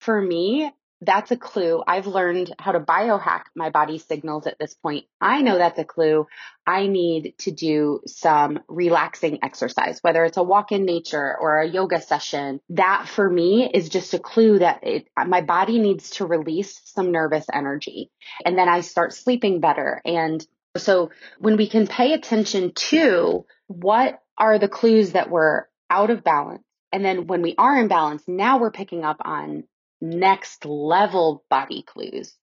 for 0.00 0.20
me, 0.20 0.70
that's 1.00 1.30
a 1.30 1.36
clue. 1.36 1.82
I've 1.86 2.06
learned 2.06 2.52
how 2.58 2.72
to 2.72 2.80
biohack 2.80 3.42
my 3.54 3.70
body 3.70 3.98
signals 3.98 4.46
at 4.46 4.58
this 4.58 4.74
point. 4.74 5.06
I 5.20 5.42
know 5.42 5.56
that's 5.56 5.78
a 5.78 5.84
clue. 5.84 6.26
I 6.66 6.86
need 6.86 7.34
to 7.38 7.52
do 7.52 8.00
some 8.06 8.60
relaxing 8.68 9.38
exercise, 9.42 10.00
whether 10.02 10.24
it's 10.24 10.36
a 10.36 10.42
walk 10.42 10.72
in 10.72 10.84
nature 10.84 11.36
or 11.38 11.60
a 11.60 11.68
yoga 11.68 12.00
session. 12.00 12.60
That 12.70 13.08
for 13.08 13.28
me 13.28 13.70
is 13.72 13.88
just 13.88 14.12
a 14.14 14.18
clue 14.18 14.58
that 14.58 14.80
it, 14.82 15.08
my 15.16 15.40
body 15.40 15.78
needs 15.78 16.10
to 16.10 16.26
release 16.26 16.80
some 16.84 17.12
nervous 17.12 17.46
energy. 17.52 18.10
And 18.44 18.58
then 18.58 18.68
I 18.68 18.80
start 18.80 19.14
sleeping 19.14 19.60
better. 19.60 20.02
And 20.04 20.44
so 20.76 21.10
when 21.38 21.56
we 21.56 21.68
can 21.68 21.86
pay 21.86 22.12
attention 22.12 22.72
to 22.74 23.46
what 23.68 24.20
are 24.36 24.58
the 24.58 24.68
clues 24.68 25.12
that 25.12 25.30
we're 25.30 25.64
out 25.90 26.10
of 26.10 26.24
balance, 26.24 26.62
and 26.92 27.04
then 27.04 27.26
when 27.26 27.42
we 27.42 27.54
are 27.56 27.78
in 27.78 27.88
balance, 27.88 28.22
now 28.26 28.58
we're 28.58 28.70
picking 28.70 29.04
up 29.04 29.18
on 29.24 29.64
next 30.00 30.64
level 30.64 31.44
body 31.50 31.82
clues, 31.82 32.34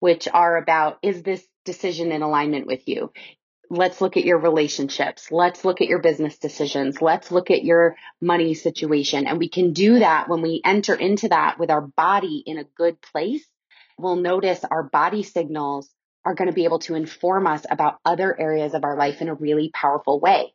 which 0.00 0.28
are 0.28 0.56
about 0.56 0.98
is 1.02 1.22
this 1.22 1.44
decision 1.64 2.12
in 2.12 2.22
alignment 2.22 2.66
with 2.66 2.86
you? 2.88 3.12
Let's 3.70 4.00
look 4.00 4.16
at 4.16 4.24
your 4.24 4.38
relationships. 4.38 5.32
Let's 5.32 5.64
look 5.64 5.80
at 5.80 5.88
your 5.88 6.00
business 6.00 6.38
decisions. 6.38 7.00
Let's 7.00 7.32
look 7.32 7.50
at 7.50 7.64
your 7.64 7.96
money 8.20 8.54
situation. 8.54 9.26
And 9.26 9.38
we 9.38 9.48
can 9.48 9.72
do 9.72 10.00
that 10.00 10.28
when 10.28 10.42
we 10.42 10.60
enter 10.64 10.94
into 10.94 11.28
that 11.28 11.58
with 11.58 11.70
our 11.70 11.80
body 11.80 12.42
in 12.44 12.58
a 12.58 12.64
good 12.64 13.00
place. 13.00 13.44
We'll 13.98 14.16
notice 14.16 14.64
our 14.64 14.82
body 14.82 15.22
signals 15.22 15.88
are 16.24 16.34
going 16.34 16.48
to 16.48 16.54
be 16.54 16.64
able 16.64 16.80
to 16.80 16.94
inform 16.94 17.46
us 17.46 17.64
about 17.70 17.98
other 18.04 18.38
areas 18.38 18.74
of 18.74 18.84
our 18.84 18.96
life 18.96 19.20
in 19.20 19.28
a 19.28 19.34
really 19.34 19.70
powerful 19.72 20.20
way 20.20 20.52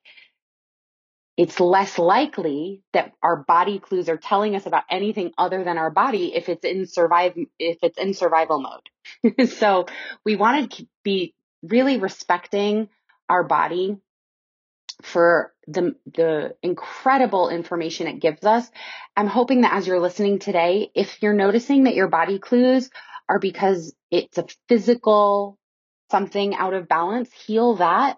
it's 1.40 1.62
less 1.62 1.98
likely 1.98 2.82
that 2.92 3.14
our 3.24 3.38
body 3.38 3.80
clues 3.80 4.10
are 4.10 4.18
telling 4.18 4.58
us 4.58 4.66
about 4.66 4.84
anything 4.90 5.32
other 5.38 5.64
than 5.64 5.78
our 5.78 5.90
body 5.90 6.36
if 6.36 6.50
it's 6.50 6.66
in 6.66 6.86
survive 6.86 7.32
if 7.58 7.78
it's 7.82 7.98
in 7.98 8.14
survival 8.14 8.60
mode. 8.60 9.50
so 9.50 9.86
we 10.26 10.36
want 10.36 10.74
to 10.74 10.86
be 11.02 11.34
really 11.64 11.98
respecting 11.98 12.90
our 13.30 13.46
body 13.46 13.96
for 15.02 15.54
the 15.66 15.96
the 16.14 16.58
incredible 16.62 17.48
information 17.48 18.08
it 18.08 18.20
gives 18.20 18.44
us. 18.44 18.70
I'm 19.16 19.28
hoping 19.28 19.62
that 19.62 19.72
as 19.72 19.88
you're 19.88 20.02
listening 20.02 20.40
today, 20.40 20.92
if 20.94 21.24
you're 21.24 21.32
noticing 21.32 21.86
that 21.86 21.96
your 21.96 22.10
body 22.10 22.40
clues 22.40 22.90
are 23.30 23.40
because 23.40 23.96
it's 24.12 24.38
a 24.38 24.46
physical 24.68 25.58
something 26.12 26.54
out 26.54 26.74
of 26.74 26.90
balance, 26.90 27.32
heal 27.32 27.76
that 27.78 28.18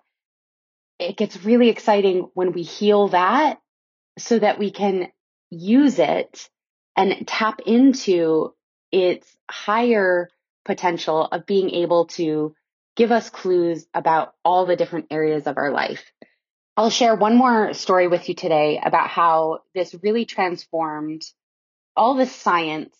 it 1.02 1.18
gets 1.18 1.44
really 1.44 1.70
exciting 1.70 2.30
when 2.34 2.54
we 2.54 2.62
heal 2.62 3.10
that 3.10 3.60
so 4.20 4.38
that 4.38 4.60
we 4.60 4.72
can 4.72 5.12
use 5.50 6.00
it 6.00 6.50
and 6.96 7.28
tap 7.28 7.62
into 7.66 8.54
its 8.92 9.36
higher 9.50 10.30
potential 10.64 11.26
of 11.26 11.46
being 11.46 11.72
able 11.72 12.06
to 12.06 12.54
give 12.96 13.12
us 13.12 13.30
clues 13.30 13.86
about 13.94 14.34
all 14.46 14.66
the 14.66 14.76
different 14.76 15.08
areas 15.10 15.48
of 15.48 15.58
our 15.58 15.72
life. 15.72 16.04
I'll 16.78 16.90
share 16.90 17.16
one 17.16 17.36
more 17.36 17.74
story 17.74 18.08
with 18.08 18.30
you 18.30 18.36
today 18.36 18.80
about 18.84 19.10
how 19.10 19.60
this 19.74 19.96
really 20.04 20.26
transformed 20.26 21.24
all 21.96 22.16
the 22.16 22.26
science 22.28 22.96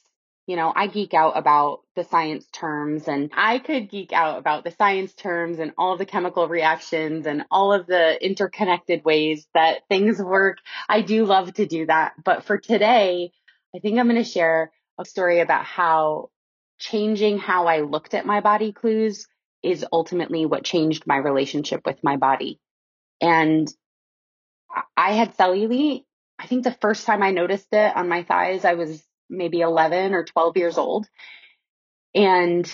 you 0.48 0.56
know, 0.56 0.74
I 0.76 0.88
geek 0.88 1.14
out 1.14 1.38
about 1.38 1.82
the 1.96 2.04
science 2.04 2.46
terms 2.52 3.08
and 3.08 3.32
I 3.36 3.60
could 3.60 3.90
geek 3.90 4.12
out 4.12 4.40
about 4.40 4.64
the 4.64 4.72
science 4.72 5.14
terms 5.14 5.60
and 5.60 5.74
all 5.78 5.98
the 5.98 6.06
chemical 6.06 6.48
reactions 6.48 7.26
and 7.28 7.46
all 7.52 7.72
of 7.74 7.86
the 7.86 8.24
interconnected 8.24 9.06
ways 9.06 9.48
that 9.54 9.82
things 9.88 10.22
work. 10.22 10.58
I 10.90 11.02
do 11.02 11.26
love 11.26 11.54
to 11.54 11.66
do 11.66 11.86
that. 11.86 12.14
But 12.24 12.44
for 12.44 12.58
today, 12.58 13.32
I 13.76 13.80
think 13.80 14.00
I'm 14.00 14.10
going 14.10 14.22
to 14.22 14.30
share 14.30 14.72
a 15.00 15.06
story 15.06 15.40
about 15.40 15.66
how 15.66 16.30
changing 16.80 17.38
how 17.38 17.68
I 17.68 17.82
looked 17.82 18.14
at 18.14 18.26
my 18.26 18.42
body 18.42 18.74
clues 18.74 19.28
is 19.64 19.86
ultimately 19.92 20.46
what 20.46 20.64
changed 20.64 21.06
my 21.06 21.18
relationship 21.18 21.82
with 21.86 22.04
my 22.04 22.18
body. 22.18 22.60
And 23.22 23.72
I 24.98 25.14
had 25.14 25.38
cellulite. 25.38 26.06
I 26.40 26.48
think 26.48 26.64
the 26.64 26.72
first 26.82 27.06
time 27.06 27.22
I 27.22 27.32
noticed 27.32 27.68
it 27.72 27.96
on 27.96 28.10
my 28.10 28.24
thighs, 28.24 28.66
I 28.66 28.74
was 28.74 29.04
maybe 29.32 29.62
11 29.62 30.14
or 30.14 30.24
12 30.24 30.58
years 30.58 30.78
old. 30.78 31.08
And 32.14 32.72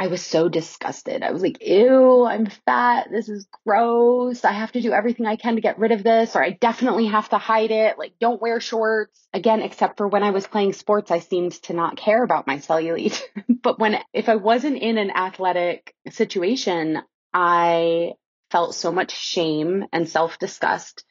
I 0.00 0.06
was 0.06 0.24
so 0.24 0.48
disgusted. 0.48 1.24
I 1.24 1.32
was 1.32 1.42
like, 1.42 1.66
ew, 1.66 2.24
I'm 2.24 2.46
fat. 2.46 3.08
This 3.10 3.28
is 3.28 3.48
gross. 3.66 4.44
I 4.44 4.52
have 4.52 4.70
to 4.72 4.80
do 4.80 4.92
everything 4.92 5.26
I 5.26 5.34
can 5.34 5.56
to 5.56 5.60
get 5.60 5.78
rid 5.80 5.90
of 5.90 6.04
this, 6.04 6.36
or 6.36 6.42
I 6.42 6.50
definitely 6.50 7.06
have 7.06 7.28
to 7.30 7.38
hide 7.38 7.72
it. 7.72 7.98
Like, 7.98 8.12
don't 8.20 8.40
wear 8.40 8.60
shorts. 8.60 9.26
Again, 9.34 9.60
except 9.60 9.96
for 9.96 10.06
when 10.06 10.22
I 10.22 10.30
was 10.30 10.46
playing 10.46 10.74
sports, 10.74 11.10
I 11.10 11.18
seemed 11.18 11.52
to 11.64 11.72
not 11.72 11.96
care 11.96 12.22
about 12.22 12.46
my 12.46 12.58
cellulite. 12.58 13.20
but 13.48 13.80
when, 13.80 13.98
if 14.12 14.28
I 14.28 14.36
wasn't 14.36 14.78
in 14.78 14.98
an 14.98 15.10
athletic 15.10 15.92
situation, 16.10 17.02
I 17.34 18.12
felt 18.52 18.76
so 18.76 18.92
much 18.92 19.10
shame 19.10 19.84
and 19.92 20.08
self 20.08 20.38
disgust. 20.38 21.04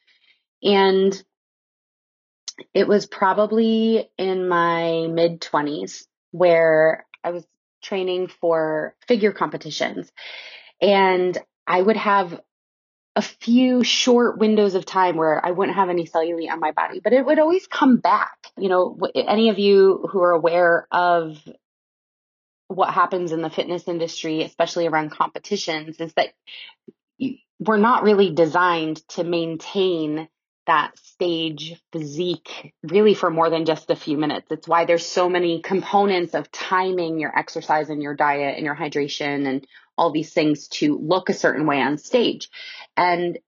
And 0.62 1.22
it 2.74 2.88
was 2.88 3.06
probably 3.06 4.10
in 4.18 4.48
my 4.48 5.06
mid 5.08 5.40
20s 5.40 6.04
where 6.30 7.06
I 7.22 7.30
was 7.30 7.46
training 7.82 8.28
for 8.28 8.94
figure 9.06 9.32
competitions. 9.32 10.10
And 10.80 11.36
I 11.66 11.80
would 11.80 11.96
have 11.96 12.40
a 13.16 13.22
few 13.22 13.82
short 13.82 14.38
windows 14.38 14.74
of 14.74 14.84
time 14.84 15.16
where 15.16 15.44
I 15.44 15.50
wouldn't 15.50 15.76
have 15.76 15.88
any 15.88 16.06
cellulite 16.06 16.50
on 16.50 16.60
my 16.60 16.70
body, 16.70 17.00
but 17.02 17.12
it 17.12 17.24
would 17.24 17.38
always 17.38 17.66
come 17.66 17.96
back. 17.96 18.36
You 18.56 18.68
know, 18.68 18.98
any 19.14 19.48
of 19.48 19.58
you 19.58 20.08
who 20.10 20.22
are 20.22 20.30
aware 20.32 20.86
of 20.92 21.36
what 22.68 22.92
happens 22.92 23.32
in 23.32 23.42
the 23.42 23.50
fitness 23.50 23.88
industry, 23.88 24.42
especially 24.42 24.86
around 24.86 25.10
competitions, 25.10 25.98
is 25.98 26.12
that 26.14 26.28
we're 27.58 27.76
not 27.76 28.04
really 28.04 28.30
designed 28.30 29.02
to 29.08 29.24
maintain 29.24 30.28
that 30.68 30.96
stage 30.98 31.74
physique 31.92 32.74
really 32.82 33.14
for 33.14 33.30
more 33.30 33.50
than 33.50 33.64
just 33.64 33.90
a 33.90 33.96
few 33.96 34.16
minutes. 34.16 34.46
It's 34.50 34.68
why 34.68 34.84
there's 34.84 35.04
so 35.04 35.28
many 35.28 35.60
components 35.62 36.34
of 36.34 36.52
timing 36.52 37.18
your 37.18 37.36
exercise 37.36 37.88
and 37.88 38.02
your 38.02 38.14
diet 38.14 38.56
and 38.56 38.64
your 38.64 38.76
hydration 38.76 39.48
and 39.48 39.66
all 39.96 40.12
these 40.12 40.32
things 40.32 40.68
to 40.68 40.96
look 40.96 41.28
a 41.28 41.34
certain 41.34 41.66
way 41.66 41.80
on 41.80 41.98
stage. 41.98 42.50
And 42.96 43.38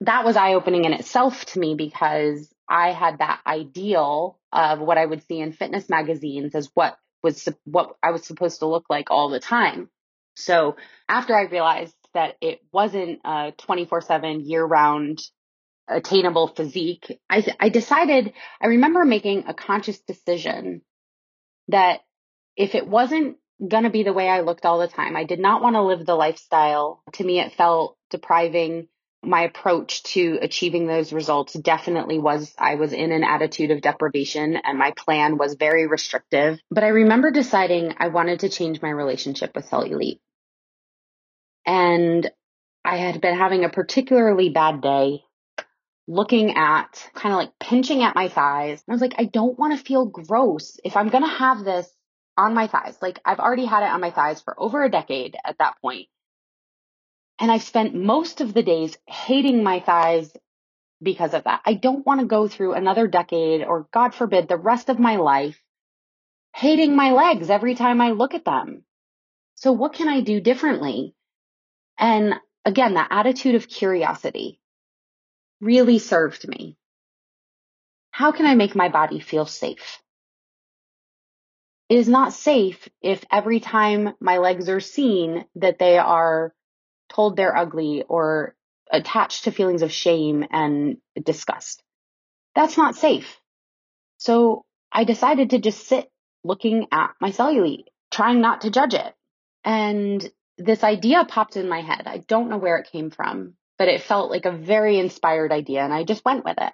that 0.00 0.24
was 0.24 0.36
eye 0.36 0.54
opening 0.54 0.84
in 0.86 0.92
itself 0.92 1.44
to 1.46 1.60
me 1.60 1.74
because 1.74 2.52
I 2.68 2.92
had 2.92 3.18
that 3.18 3.40
ideal 3.46 4.38
of 4.50 4.80
what 4.80 4.98
I 4.98 5.06
would 5.06 5.26
see 5.26 5.40
in 5.40 5.52
fitness 5.52 5.88
magazines 5.88 6.54
as 6.54 6.70
what 6.74 6.98
was 7.22 7.48
what 7.64 7.96
I 8.02 8.10
was 8.10 8.24
supposed 8.24 8.60
to 8.60 8.66
look 8.66 8.86
like 8.88 9.10
all 9.10 9.28
the 9.28 9.40
time. 9.40 9.90
So 10.36 10.76
after 11.08 11.36
I 11.36 11.42
realized 11.42 11.94
that 12.14 12.36
it 12.40 12.60
wasn't 12.72 13.20
a 13.24 13.52
24 13.58 14.00
7 14.00 14.40
year 14.40 14.64
round 14.64 15.20
attainable 15.88 16.48
physique, 16.48 17.20
I, 17.28 17.46
I 17.60 17.68
decided, 17.68 18.32
I 18.60 18.68
remember 18.68 19.04
making 19.04 19.44
a 19.46 19.54
conscious 19.54 20.00
decision 20.00 20.82
that 21.68 22.00
if 22.56 22.74
it 22.74 22.86
wasn't 22.86 23.36
going 23.66 23.84
to 23.84 23.90
be 23.90 24.02
the 24.02 24.12
way 24.12 24.28
I 24.28 24.40
looked 24.40 24.64
all 24.64 24.78
the 24.78 24.88
time, 24.88 25.16
I 25.16 25.24
did 25.24 25.40
not 25.40 25.62
want 25.62 25.76
to 25.76 25.82
live 25.82 26.04
the 26.04 26.14
lifestyle. 26.14 27.02
To 27.14 27.24
me, 27.24 27.40
it 27.40 27.54
felt 27.54 27.96
depriving. 28.10 28.88
My 29.22 29.42
approach 29.42 30.02
to 30.14 30.38
achieving 30.42 30.86
those 30.86 31.12
results 31.12 31.54
definitely 31.54 32.18
was 32.18 32.52
I 32.58 32.74
was 32.74 32.92
in 32.92 33.10
an 33.10 33.24
attitude 33.24 33.70
of 33.70 33.80
deprivation 33.80 34.56
and 34.62 34.78
my 34.78 34.90
plan 34.90 35.38
was 35.38 35.54
very 35.54 35.86
restrictive. 35.86 36.60
But 36.70 36.84
I 36.84 36.88
remember 36.88 37.30
deciding 37.30 37.94
I 37.98 38.08
wanted 38.08 38.40
to 38.40 38.50
change 38.50 38.82
my 38.82 38.90
relationship 38.90 39.52
with 39.54 39.70
cellulite. 39.70 40.20
And 41.64 42.30
I 42.84 42.98
had 42.98 43.22
been 43.22 43.38
having 43.38 43.64
a 43.64 43.70
particularly 43.70 44.50
bad 44.50 44.82
day 44.82 45.22
looking 46.06 46.56
at 46.56 47.10
kind 47.14 47.32
of 47.32 47.38
like 47.38 47.58
pinching 47.58 48.02
at 48.02 48.14
my 48.14 48.28
thighs. 48.28 48.82
And 48.86 48.92
I 48.92 48.94
was 48.94 49.00
like, 49.00 49.14
I 49.18 49.24
don't 49.24 49.58
want 49.58 49.76
to 49.78 49.84
feel 49.84 50.06
gross. 50.06 50.78
If 50.84 50.96
I'm 50.96 51.08
going 51.08 51.24
to 51.24 51.30
have 51.30 51.64
this 51.64 51.88
on 52.36 52.54
my 52.54 52.66
thighs. 52.66 52.96
Like 53.00 53.20
I've 53.24 53.38
already 53.38 53.64
had 53.64 53.82
it 53.82 53.90
on 53.90 54.00
my 54.00 54.10
thighs 54.10 54.40
for 54.40 54.54
over 54.58 54.82
a 54.82 54.90
decade 54.90 55.36
at 55.44 55.58
that 55.58 55.74
point. 55.80 56.08
And 57.38 57.50
I've 57.50 57.62
spent 57.62 57.94
most 57.94 58.40
of 58.40 58.54
the 58.54 58.62
days 58.62 58.96
hating 59.06 59.62
my 59.62 59.80
thighs 59.80 60.30
because 61.02 61.34
of 61.34 61.44
that. 61.44 61.60
I 61.64 61.74
don't 61.74 62.06
want 62.06 62.20
to 62.20 62.26
go 62.26 62.48
through 62.48 62.74
another 62.74 63.06
decade 63.06 63.64
or 63.64 63.88
God 63.92 64.14
forbid 64.14 64.48
the 64.48 64.56
rest 64.56 64.88
of 64.88 64.98
my 64.98 65.16
life 65.16 65.60
hating 66.54 66.94
my 66.94 67.10
legs 67.10 67.50
every 67.50 67.74
time 67.74 68.00
I 68.00 68.12
look 68.12 68.34
at 68.34 68.44
them. 68.44 68.84
So 69.56 69.72
what 69.72 69.92
can 69.92 70.08
I 70.08 70.20
do 70.20 70.40
differently? 70.40 71.14
And 71.98 72.34
again, 72.64 72.94
that 72.94 73.08
attitude 73.10 73.56
of 73.56 73.68
curiosity 73.68 74.60
really 75.60 75.98
served 75.98 76.46
me. 76.48 76.76
How 78.10 78.32
can 78.32 78.46
I 78.46 78.54
make 78.54 78.74
my 78.74 78.88
body 78.88 79.20
feel 79.20 79.46
safe? 79.46 80.00
It 81.88 81.98
is 81.98 82.08
not 82.08 82.32
safe 82.32 82.88
if 83.02 83.24
every 83.30 83.60
time 83.60 84.14
my 84.20 84.38
legs 84.38 84.68
are 84.68 84.80
seen 84.80 85.44
that 85.56 85.78
they 85.78 85.98
are 85.98 86.54
told 87.08 87.36
they're 87.36 87.56
ugly 87.56 88.04
or 88.08 88.54
attached 88.90 89.44
to 89.44 89.50
feelings 89.50 89.82
of 89.82 89.92
shame 89.92 90.44
and 90.50 90.98
disgust. 91.22 91.82
That's 92.54 92.76
not 92.76 92.94
safe. 92.94 93.38
So 94.18 94.64
I 94.92 95.04
decided 95.04 95.50
to 95.50 95.58
just 95.58 95.86
sit 95.86 96.10
looking 96.44 96.86
at 96.92 97.10
my 97.20 97.30
cellulite, 97.30 97.86
trying 98.10 98.40
not 98.40 98.62
to 98.62 98.70
judge 98.70 98.94
it. 98.94 99.14
And 99.64 100.30
this 100.56 100.84
idea 100.84 101.24
popped 101.24 101.56
in 101.56 101.68
my 101.68 101.80
head. 101.80 102.02
I 102.06 102.18
don't 102.18 102.48
know 102.48 102.58
where 102.58 102.78
it 102.78 102.90
came 102.90 103.10
from, 103.10 103.54
but 103.78 103.88
it 103.88 104.02
felt 104.02 104.30
like 104.30 104.46
a 104.46 104.56
very 104.56 104.98
inspired 104.98 105.52
idea 105.52 105.82
and 105.82 105.92
I 105.92 106.04
just 106.04 106.24
went 106.24 106.44
with 106.44 106.56
it. 106.58 106.72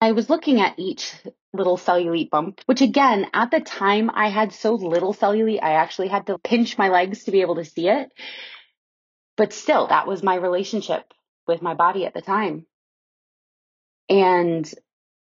I 0.00 0.12
was 0.12 0.28
looking 0.28 0.60
at 0.60 0.78
each 0.78 1.14
little 1.52 1.78
cellulite 1.78 2.30
bump, 2.30 2.60
which 2.66 2.82
again, 2.82 3.26
at 3.32 3.50
the 3.50 3.60
time 3.60 4.10
I 4.12 4.28
had 4.28 4.52
so 4.52 4.74
little 4.74 5.14
cellulite, 5.14 5.62
I 5.62 5.74
actually 5.74 6.08
had 6.08 6.26
to 6.26 6.38
pinch 6.38 6.76
my 6.76 6.88
legs 6.88 7.24
to 7.24 7.30
be 7.30 7.40
able 7.40 7.54
to 7.56 7.64
see 7.64 7.88
it. 7.88 8.10
But 9.36 9.52
still, 9.52 9.86
that 9.88 10.06
was 10.06 10.22
my 10.22 10.34
relationship 10.34 11.04
with 11.46 11.62
my 11.62 11.74
body 11.74 12.06
at 12.06 12.14
the 12.14 12.20
time. 12.20 12.66
And 14.08 14.72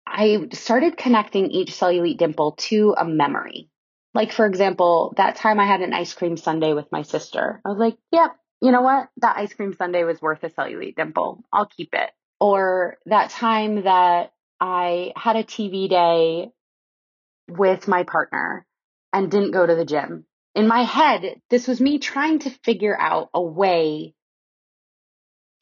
I 0.06 0.48
started 0.52 0.96
connecting 0.96 1.50
each 1.50 1.70
cellulite 1.70 2.18
dimple 2.18 2.52
to 2.68 2.94
a 2.96 3.04
memory. 3.04 3.70
Like, 4.14 4.32
for 4.32 4.46
example, 4.46 5.14
that 5.16 5.36
time 5.36 5.58
I 5.60 5.66
had 5.66 5.82
an 5.82 5.92
ice 5.92 6.14
cream 6.14 6.36
sundae 6.36 6.74
with 6.74 6.90
my 6.92 7.02
sister. 7.02 7.60
I 7.64 7.68
was 7.68 7.78
like, 7.78 7.96
yep, 8.12 8.36
you 8.60 8.72
know 8.72 8.82
what? 8.82 9.08
That 9.18 9.36
ice 9.36 9.52
cream 9.52 9.74
sundae 9.74 10.04
was 10.04 10.20
worth 10.20 10.42
a 10.44 10.50
cellulite 10.50 10.96
dimple. 10.96 11.44
I'll 11.52 11.66
keep 11.66 11.90
it. 11.92 12.10
Or 12.40 12.98
that 13.06 13.30
time 13.30 13.84
that 13.84 14.32
I 14.60 15.12
had 15.16 15.36
a 15.36 15.44
TV 15.44 15.88
day 15.88 16.50
with 17.48 17.88
my 17.88 18.02
partner 18.04 18.66
and 19.12 19.30
didn't 19.30 19.52
go 19.52 19.64
to 19.64 19.74
the 19.74 19.84
gym. 19.84 20.24
In 20.54 20.66
my 20.66 20.82
head, 20.82 21.40
this 21.50 21.68
was 21.68 21.80
me 21.80 21.98
trying 21.98 22.40
to 22.40 22.50
figure 22.64 22.98
out 22.98 23.28
a 23.34 23.42
way 23.42 24.14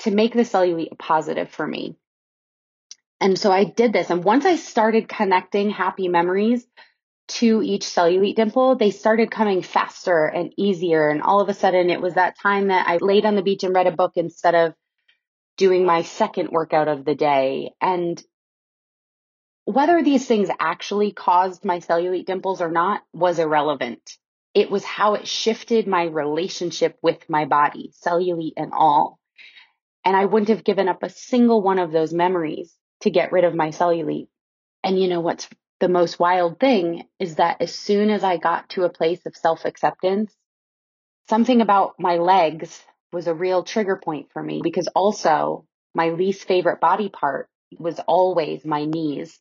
to 0.00 0.10
make 0.10 0.32
the 0.32 0.40
cellulite 0.40 0.98
positive 0.98 1.50
for 1.50 1.66
me. 1.66 1.96
And 3.20 3.38
so 3.38 3.50
I 3.50 3.64
did 3.64 3.92
this. 3.92 4.10
And 4.10 4.22
once 4.22 4.44
I 4.44 4.56
started 4.56 5.08
connecting 5.08 5.70
happy 5.70 6.08
memories 6.08 6.66
to 7.26 7.62
each 7.62 7.84
cellulite 7.84 8.36
dimple, 8.36 8.76
they 8.76 8.90
started 8.90 9.30
coming 9.30 9.62
faster 9.62 10.24
and 10.26 10.52
easier. 10.56 11.08
And 11.08 11.22
all 11.22 11.40
of 11.40 11.48
a 11.48 11.54
sudden 11.54 11.90
it 11.90 12.00
was 12.00 12.14
that 12.14 12.38
time 12.38 12.68
that 12.68 12.86
I 12.86 12.98
laid 12.98 13.24
on 13.24 13.34
the 13.34 13.42
beach 13.42 13.64
and 13.64 13.74
read 13.74 13.86
a 13.86 13.92
book 13.92 14.12
instead 14.16 14.54
of 14.54 14.74
doing 15.56 15.86
my 15.86 16.02
second 16.02 16.50
workout 16.50 16.88
of 16.88 17.04
the 17.04 17.14
day. 17.14 17.70
And 17.80 18.22
whether 19.64 20.02
these 20.02 20.26
things 20.26 20.50
actually 20.60 21.12
caused 21.12 21.64
my 21.64 21.80
cellulite 21.80 22.26
dimples 22.26 22.60
or 22.60 22.70
not 22.70 23.02
was 23.12 23.38
irrelevant. 23.38 24.18
It 24.52 24.70
was 24.70 24.84
how 24.84 25.14
it 25.14 25.26
shifted 25.26 25.88
my 25.88 26.04
relationship 26.04 26.96
with 27.02 27.28
my 27.28 27.44
body, 27.44 27.92
cellulite 28.04 28.52
and 28.56 28.72
all. 28.72 29.18
And 30.04 30.14
I 30.14 30.26
wouldn't 30.26 30.50
have 30.50 30.64
given 30.64 30.88
up 30.88 31.02
a 31.02 31.08
single 31.08 31.62
one 31.62 31.78
of 31.78 31.90
those 31.90 32.12
memories 32.12 32.72
to 33.00 33.10
get 33.10 33.32
rid 33.32 33.44
of 33.44 33.54
my 33.54 33.68
cellulite. 33.68 34.28
And 34.84 35.00
you 35.00 35.08
know 35.08 35.20
what's 35.20 35.48
the 35.85 35.88
most 35.90 36.18
wild 36.18 36.59
thing 36.59 37.05
is 37.20 37.35
that 37.35 37.61
as 37.61 37.75
soon 37.75 38.09
as 38.09 38.25
I 38.25 38.38
got 38.38 38.70
to 38.70 38.85
a 38.85 38.88
place 38.88 39.20
of 39.27 39.37
self 39.37 39.66
acceptance, 39.66 40.35
something 41.29 41.61
about 41.61 41.97
my 41.99 42.16
legs 42.16 42.83
was 43.12 43.27
a 43.27 43.35
real 43.35 43.62
trigger 43.62 44.01
point 44.03 44.29
for 44.33 44.42
me 44.42 44.62
because 44.64 44.88
also 44.94 45.66
my 45.94 46.09
least 46.09 46.49
favorite 46.49 46.81
body 46.81 47.11
part 47.11 47.51
was 47.79 48.01
always 48.07 48.64
my 48.64 48.87
knees. 48.87 49.38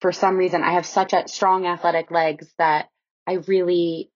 For 0.00 0.10
some 0.10 0.38
reason, 0.38 0.62
I 0.62 0.72
have 0.72 0.86
such 0.86 1.12
a 1.12 1.28
strong 1.28 1.66
athletic 1.66 2.10
legs 2.10 2.50
that 2.56 2.88
I 3.26 3.34
really, 3.46 4.10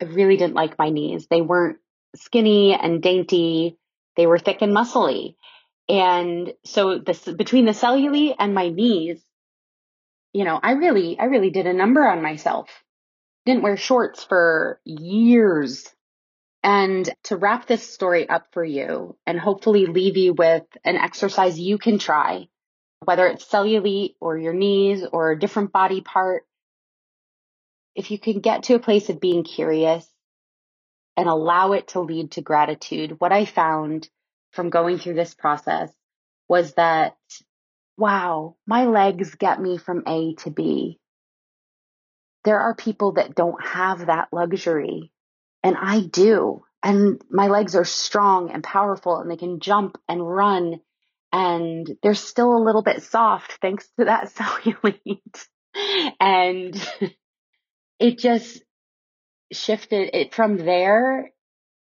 I 0.00 0.04
really 0.04 0.36
didn't 0.36 0.54
like 0.54 0.78
my 0.78 0.90
knees. 0.90 1.26
They 1.28 1.42
weren't 1.42 1.78
skinny 2.14 2.74
and 2.74 3.02
dainty. 3.02 3.76
They 4.14 4.28
were 4.28 4.38
thick 4.38 4.62
and 4.62 4.72
muscly. 4.72 5.34
And 5.88 6.54
so 6.64 7.00
this, 7.00 7.24
between 7.24 7.64
the 7.64 7.72
cellulite 7.72 8.36
and 8.38 8.54
my 8.54 8.68
knees, 8.68 9.20
you 10.32 10.44
know, 10.44 10.58
I 10.62 10.72
really, 10.72 11.18
I 11.18 11.24
really 11.24 11.50
did 11.50 11.66
a 11.66 11.72
number 11.72 12.06
on 12.06 12.22
myself. 12.22 12.68
Didn't 13.44 13.62
wear 13.62 13.76
shorts 13.76 14.24
for 14.24 14.80
years. 14.84 15.88
And 16.62 17.08
to 17.24 17.36
wrap 17.36 17.66
this 17.66 17.82
story 17.82 18.28
up 18.28 18.46
for 18.52 18.64
you 18.64 19.16
and 19.26 19.38
hopefully 19.38 19.86
leave 19.86 20.16
you 20.16 20.32
with 20.32 20.62
an 20.84 20.96
exercise 20.96 21.58
you 21.58 21.76
can 21.76 21.98
try, 21.98 22.48
whether 23.04 23.26
it's 23.26 23.44
cellulite 23.44 24.14
or 24.20 24.38
your 24.38 24.52
knees 24.52 25.04
or 25.12 25.32
a 25.32 25.38
different 25.38 25.72
body 25.72 26.00
part, 26.02 26.44
if 27.96 28.10
you 28.10 28.18
can 28.18 28.40
get 28.40 28.64
to 28.64 28.74
a 28.74 28.78
place 28.78 29.10
of 29.10 29.20
being 29.20 29.42
curious 29.42 30.08
and 31.16 31.28
allow 31.28 31.72
it 31.72 31.88
to 31.88 32.00
lead 32.00 32.30
to 32.32 32.42
gratitude, 32.42 33.20
what 33.20 33.32
I 33.32 33.44
found 33.44 34.08
from 34.52 34.70
going 34.70 34.98
through 34.98 35.14
this 35.14 35.34
process 35.34 35.92
was 36.48 36.74
that, 36.74 37.16
wow, 37.96 38.56
my 38.66 38.86
legs 38.86 39.34
get 39.34 39.60
me 39.60 39.78
from 39.78 40.04
A 40.06 40.34
to 40.40 40.50
B. 40.50 40.98
There 42.44 42.58
are 42.58 42.74
people 42.74 43.12
that 43.12 43.34
don't 43.34 43.64
have 43.64 44.06
that 44.06 44.28
luxury 44.32 45.12
and 45.62 45.76
I 45.80 46.00
do. 46.00 46.64
And 46.82 47.22
my 47.30 47.46
legs 47.46 47.76
are 47.76 47.84
strong 47.84 48.50
and 48.50 48.64
powerful 48.64 49.18
and 49.18 49.30
they 49.30 49.36
can 49.36 49.60
jump 49.60 49.98
and 50.08 50.26
run 50.26 50.80
and 51.32 51.88
they're 52.02 52.14
still 52.14 52.56
a 52.56 52.64
little 52.64 52.82
bit 52.82 53.02
soft 53.02 53.58
thanks 53.62 53.88
to 53.98 54.06
that 54.06 54.28
cellulite. 54.34 55.46
and 56.20 57.08
it 57.98 58.18
just 58.18 58.62
shifted 59.52 60.10
it 60.14 60.34
from 60.34 60.56
there. 60.56 61.30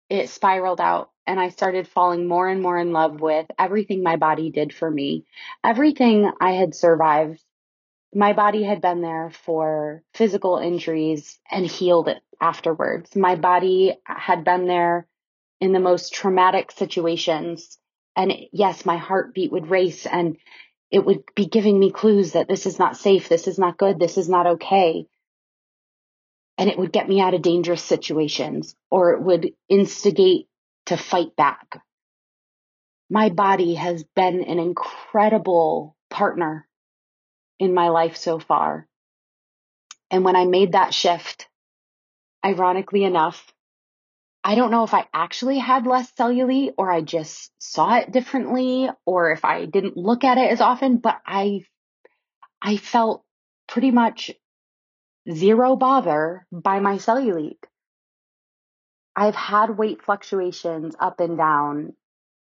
It 0.08 0.30
spiraled 0.30 0.80
out 0.80 1.10
and 1.28 1.38
I 1.38 1.50
started 1.50 1.86
falling 1.86 2.26
more 2.26 2.48
and 2.48 2.62
more 2.62 2.78
in 2.78 2.92
love 2.92 3.20
with 3.20 3.46
everything 3.58 4.02
my 4.02 4.16
body 4.16 4.50
did 4.50 4.74
for 4.74 4.90
me. 4.90 5.26
Everything 5.62 6.30
I 6.40 6.52
had 6.52 6.74
survived, 6.74 7.40
my 8.14 8.32
body 8.32 8.62
had 8.64 8.80
been 8.80 9.02
there 9.02 9.30
for 9.44 10.02
physical 10.14 10.56
injuries 10.56 11.38
and 11.50 11.66
healed 11.66 12.08
it 12.08 12.22
afterwards. 12.40 13.14
My 13.14 13.36
body 13.36 13.94
had 14.04 14.42
been 14.42 14.66
there 14.66 15.06
in 15.60 15.72
the 15.72 15.80
most 15.80 16.14
traumatic 16.14 16.72
situations. 16.72 17.78
And 18.16 18.32
yes, 18.50 18.86
my 18.86 18.96
heartbeat 18.96 19.52
would 19.52 19.68
race 19.68 20.06
and 20.06 20.38
it 20.90 21.04
would 21.04 21.22
be 21.36 21.44
giving 21.44 21.78
me 21.78 21.92
clues 21.92 22.32
that 22.32 22.48
this 22.48 22.64
is 22.64 22.78
not 22.78 22.96
safe. 22.96 23.28
This 23.28 23.46
is 23.46 23.58
not 23.58 23.76
good. 23.76 23.98
This 23.98 24.16
is 24.16 24.30
not 24.30 24.46
okay 24.46 25.06
and 26.58 26.68
it 26.68 26.76
would 26.76 26.92
get 26.92 27.08
me 27.08 27.20
out 27.20 27.34
of 27.34 27.40
dangerous 27.40 27.82
situations 27.82 28.74
or 28.90 29.12
it 29.12 29.22
would 29.22 29.52
instigate 29.68 30.47
to 30.88 30.96
fight 30.96 31.36
back. 31.36 31.82
My 33.10 33.28
body 33.28 33.74
has 33.74 34.04
been 34.16 34.42
an 34.42 34.58
incredible 34.58 35.96
partner 36.10 36.66
in 37.58 37.74
my 37.74 37.88
life 37.88 38.16
so 38.16 38.38
far. 38.38 38.86
And 40.10 40.24
when 40.24 40.36
I 40.36 40.46
made 40.46 40.72
that 40.72 40.94
shift, 40.94 41.46
ironically 42.44 43.04
enough, 43.04 43.52
I 44.42 44.54
don't 44.54 44.70
know 44.70 44.84
if 44.84 44.94
I 44.94 45.06
actually 45.12 45.58
had 45.58 45.86
less 45.86 46.10
cellulite 46.12 46.72
or 46.78 46.90
I 46.90 47.02
just 47.02 47.50
saw 47.58 47.96
it 47.96 48.10
differently 48.10 48.88
or 49.04 49.32
if 49.32 49.44
I 49.44 49.66
didn't 49.66 49.96
look 49.98 50.24
at 50.24 50.38
it 50.38 50.50
as 50.50 50.62
often, 50.62 50.98
but 50.98 51.18
I, 51.26 51.64
I 52.62 52.78
felt 52.78 53.24
pretty 53.66 53.90
much 53.90 54.30
zero 55.30 55.76
bother 55.76 56.46
by 56.50 56.80
my 56.80 56.96
cellulite. 56.96 57.62
I've 59.18 59.34
had 59.34 59.76
weight 59.76 60.00
fluctuations 60.04 60.94
up 61.00 61.18
and 61.18 61.36
down 61.36 61.94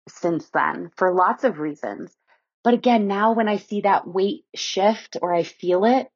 since 0.08 0.48
then 0.50 0.92
for 0.96 1.12
lots 1.12 1.44
of 1.44 1.58
reasons. 1.58 2.16
But 2.64 2.76
again, 2.76 3.08
now 3.08 3.34
when 3.34 3.48
I 3.48 3.58
see 3.58 3.82
that 3.82 4.08
weight 4.08 4.46
shift 4.54 5.18
or 5.20 5.34
I 5.34 5.42
feel 5.42 5.84
it, 5.84 6.12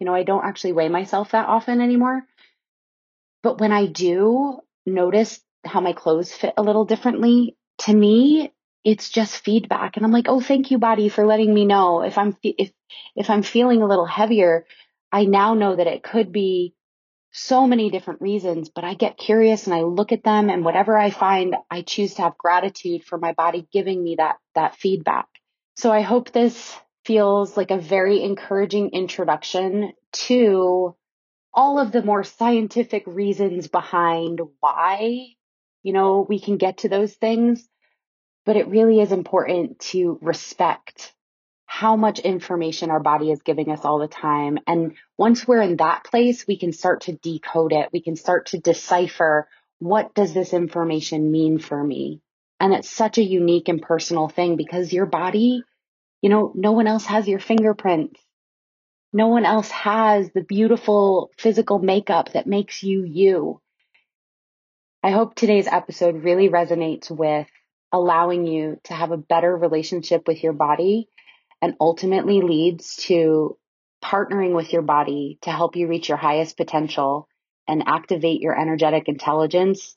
you 0.00 0.06
know, 0.06 0.14
I 0.14 0.22
don't 0.22 0.46
actually 0.46 0.72
weigh 0.72 0.88
myself 0.88 1.32
that 1.32 1.46
often 1.46 1.82
anymore. 1.82 2.22
But 3.42 3.60
when 3.60 3.70
I 3.70 3.84
do 3.84 4.60
notice 4.86 5.40
how 5.66 5.80
my 5.80 5.92
clothes 5.92 6.32
fit 6.32 6.54
a 6.56 6.62
little 6.62 6.86
differently, 6.86 7.58
to 7.80 7.92
me, 7.92 8.50
it's 8.84 9.10
just 9.10 9.44
feedback. 9.44 9.98
And 9.98 10.06
I'm 10.06 10.12
like, 10.12 10.28
oh, 10.28 10.40
thank 10.40 10.70
you, 10.70 10.78
body, 10.78 11.10
for 11.10 11.26
letting 11.26 11.52
me 11.52 11.66
know 11.66 12.00
if 12.00 12.16
I'm, 12.16 12.34
if, 12.42 12.72
if 13.14 13.28
I'm 13.28 13.42
feeling 13.42 13.82
a 13.82 13.86
little 13.86 14.06
heavier, 14.06 14.64
I 15.12 15.26
now 15.26 15.52
know 15.52 15.76
that 15.76 15.86
it 15.86 16.02
could 16.02 16.32
be 16.32 16.74
so 17.30 17.66
many 17.66 17.90
different 17.90 18.20
reasons, 18.20 18.68
but 18.68 18.84
I 18.84 18.94
get 18.94 19.18
curious 19.18 19.66
and 19.66 19.74
I 19.74 19.82
look 19.82 20.12
at 20.12 20.24
them 20.24 20.50
and 20.50 20.64
whatever 20.64 20.96
I 20.96 21.10
find, 21.10 21.56
I 21.70 21.82
choose 21.82 22.14
to 22.14 22.22
have 22.22 22.38
gratitude 22.38 23.04
for 23.04 23.18
my 23.18 23.32
body 23.32 23.66
giving 23.72 24.02
me 24.02 24.16
that, 24.16 24.36
that 24.54 24.76
feedback. 24.76 25.26
So 25.76 25.92
I 25.92 26.00
hope 26.00 26.32
this 26.32 26.76
feels 27.04 27.56
like 27.56 27.70
a 27.70 27.78
very 27.78 28.22
encouraging 28.22 28.90
introduction 28.90 29.92
to 30.12 30.96
all 31.52 31.78
of 31.78 31.92
the 31.92 32.02
more 32.02 32.24
scientific 32.24 33.04
reasons 33.06 33.68
behind 33.68 34.40
why, 34.60 35.28
you 35.82 35.92
know, 35.92 36.26
we 36.28 36.40
can 36.40 36.56
get 36.56 36.78
to 36.78 36.88
those 36.88 37.14
things. 37.14 37.66
But 38.44 38.56
it 38.56 38.68
really 38.68 39.00
is 39.00 39.12
important 39.12 39.78
to 39.80 40.18
respect 40.22 41.12
how 41.78 41.94
much 41.94 42.18
information 42.18 42.90
our 42.90 42.98
body 42.98 43.30
is 43.30 43.40
giving 43.42 43.70
us 43.70 43.84
all 43.84 44.00
the 44.00 44.08
time. 44.08 44.58
And 44.66 44.96
once 45.16 45.46
we're 45.46 45.62
in 45.62 45.76
that 45.76 46.02
place, 46.02 46.44
we 46.44 46.58
can 46.58 46.72
start 46.72 47.02
to 47.02 47.12
decode 47.12 47.72
it. 47.72 47.90
We 47.92 48.02
can 48.02 48.16
start 48.16 48.46
to 48.46 48.58
decipher 48.58 49.46
what 49.78 50.12
does 50.12 50.34
this 50.34 50.52
information 50.52 51.30
mean 51.30 51.60
for 51.60 51.80
me? 51.80 52.20
And 52.58 52.74
it's 52.74 52.90
such 52.90 53.18
a 53.18 53.22
unique 53.22 53.68
and 53.68 53.80
personal 53.80 54.28
thing 54.28 54.56
because 54.56 54.92
your 54.92 55.06
body, 55.06 55.62
you 56.20 56.30
know, 56.30 56.50
no 56.56 56.72
one 56.72 56.88
else 56.88 57.04
has 57.04 57.28
your 57.28 57.38
fingerprints. 57.38 58.20
No 59.12 59.28
one 59.28 59.46
else 59.46 59.70
has 59.70 60.32
the 60.32 60.42
beautiful 60.42 61.30
physical 61.38 61.78
makeup 61.78 62.32
that 62.32 62.48
makes 62.48 62.82
you 62.82 63.04
you. 63.04 63.60
I 65.04 65.12
hope 65.12 65.36
today's 65.36 65.68
episode 65.68 66.24
really 66.24 66.48
resonates 66.48 67.08
with 67.08 67.46
allowing 67.92 68.48
you 68.48 68.80
to 68.86 68.94
have 68.94 69.12
a 69.12 69.16
better 69.16 69.56
relationship 69.56 70.26
with 70.26 70.42
your 70.42 70.54
body 70.54 71.08
and 71.60 71.74
ultimately 71.80 72.40
leads 72.40 72.96
to 72.96 73.56
partnering 74.02 74.54
with 74.54 74.72
your 74.72 74.82
body 74.82 75.38
to 75.42 75.50
help 75.50 75.76
you 75.76 75.88
reach 75.88 76.08
your 76.08 76.18
highest 76.18 76.56
potential 76.56 77.28
and 77.66 77.82
activate 77.86 78.40
your 78.40 78.58
energetic 78.58 79.08
intelligence 79.08 79.96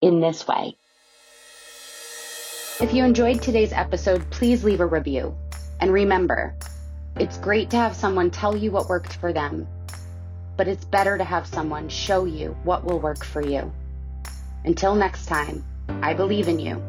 in 0.00 0.20
this 0.20 0.46
way. 0.46 0.76
If 2.80 2.94
you 2.94 3.04
enjoyed 3.04 3.42
today's 3.42 3.72
episode, 3.72 4.30
please 4.30 4.64
leave 4.64 4.80
a 4.80 4.86
review. 4.86 5.34
And 5.80 5.92
remember, 5.92 6.54
it's 7.16 7.38
great 7.38 7.70
to 7.70 7.76
have 7.76 7.96
someone 7.96 8.30
tell 8.30 8.56
you 8.56 8.70
what 8.70 8.88
worked 8.88 9.16
for 9.16 9.32
them, 9.32 9.66
but 10.56 10.68
it's 10.68 10.84
better 10.84 11.18
to 11.18 11.24
have 11.24 11.46
someone 11.46 11.88
show 11.88 12.24
you 12.24 12.56
what 12.64 12.84
will 12.84 12.98
work 12.98 13.24
for 13.24 13.44
you. 13.44 13.72
Until 14.64 14.94
next 14.94 15.26
time, 15.26 15.64
I 16.02 16.14
believe 16.14 16.48
in 16.48 16.58
you 16.58 16.82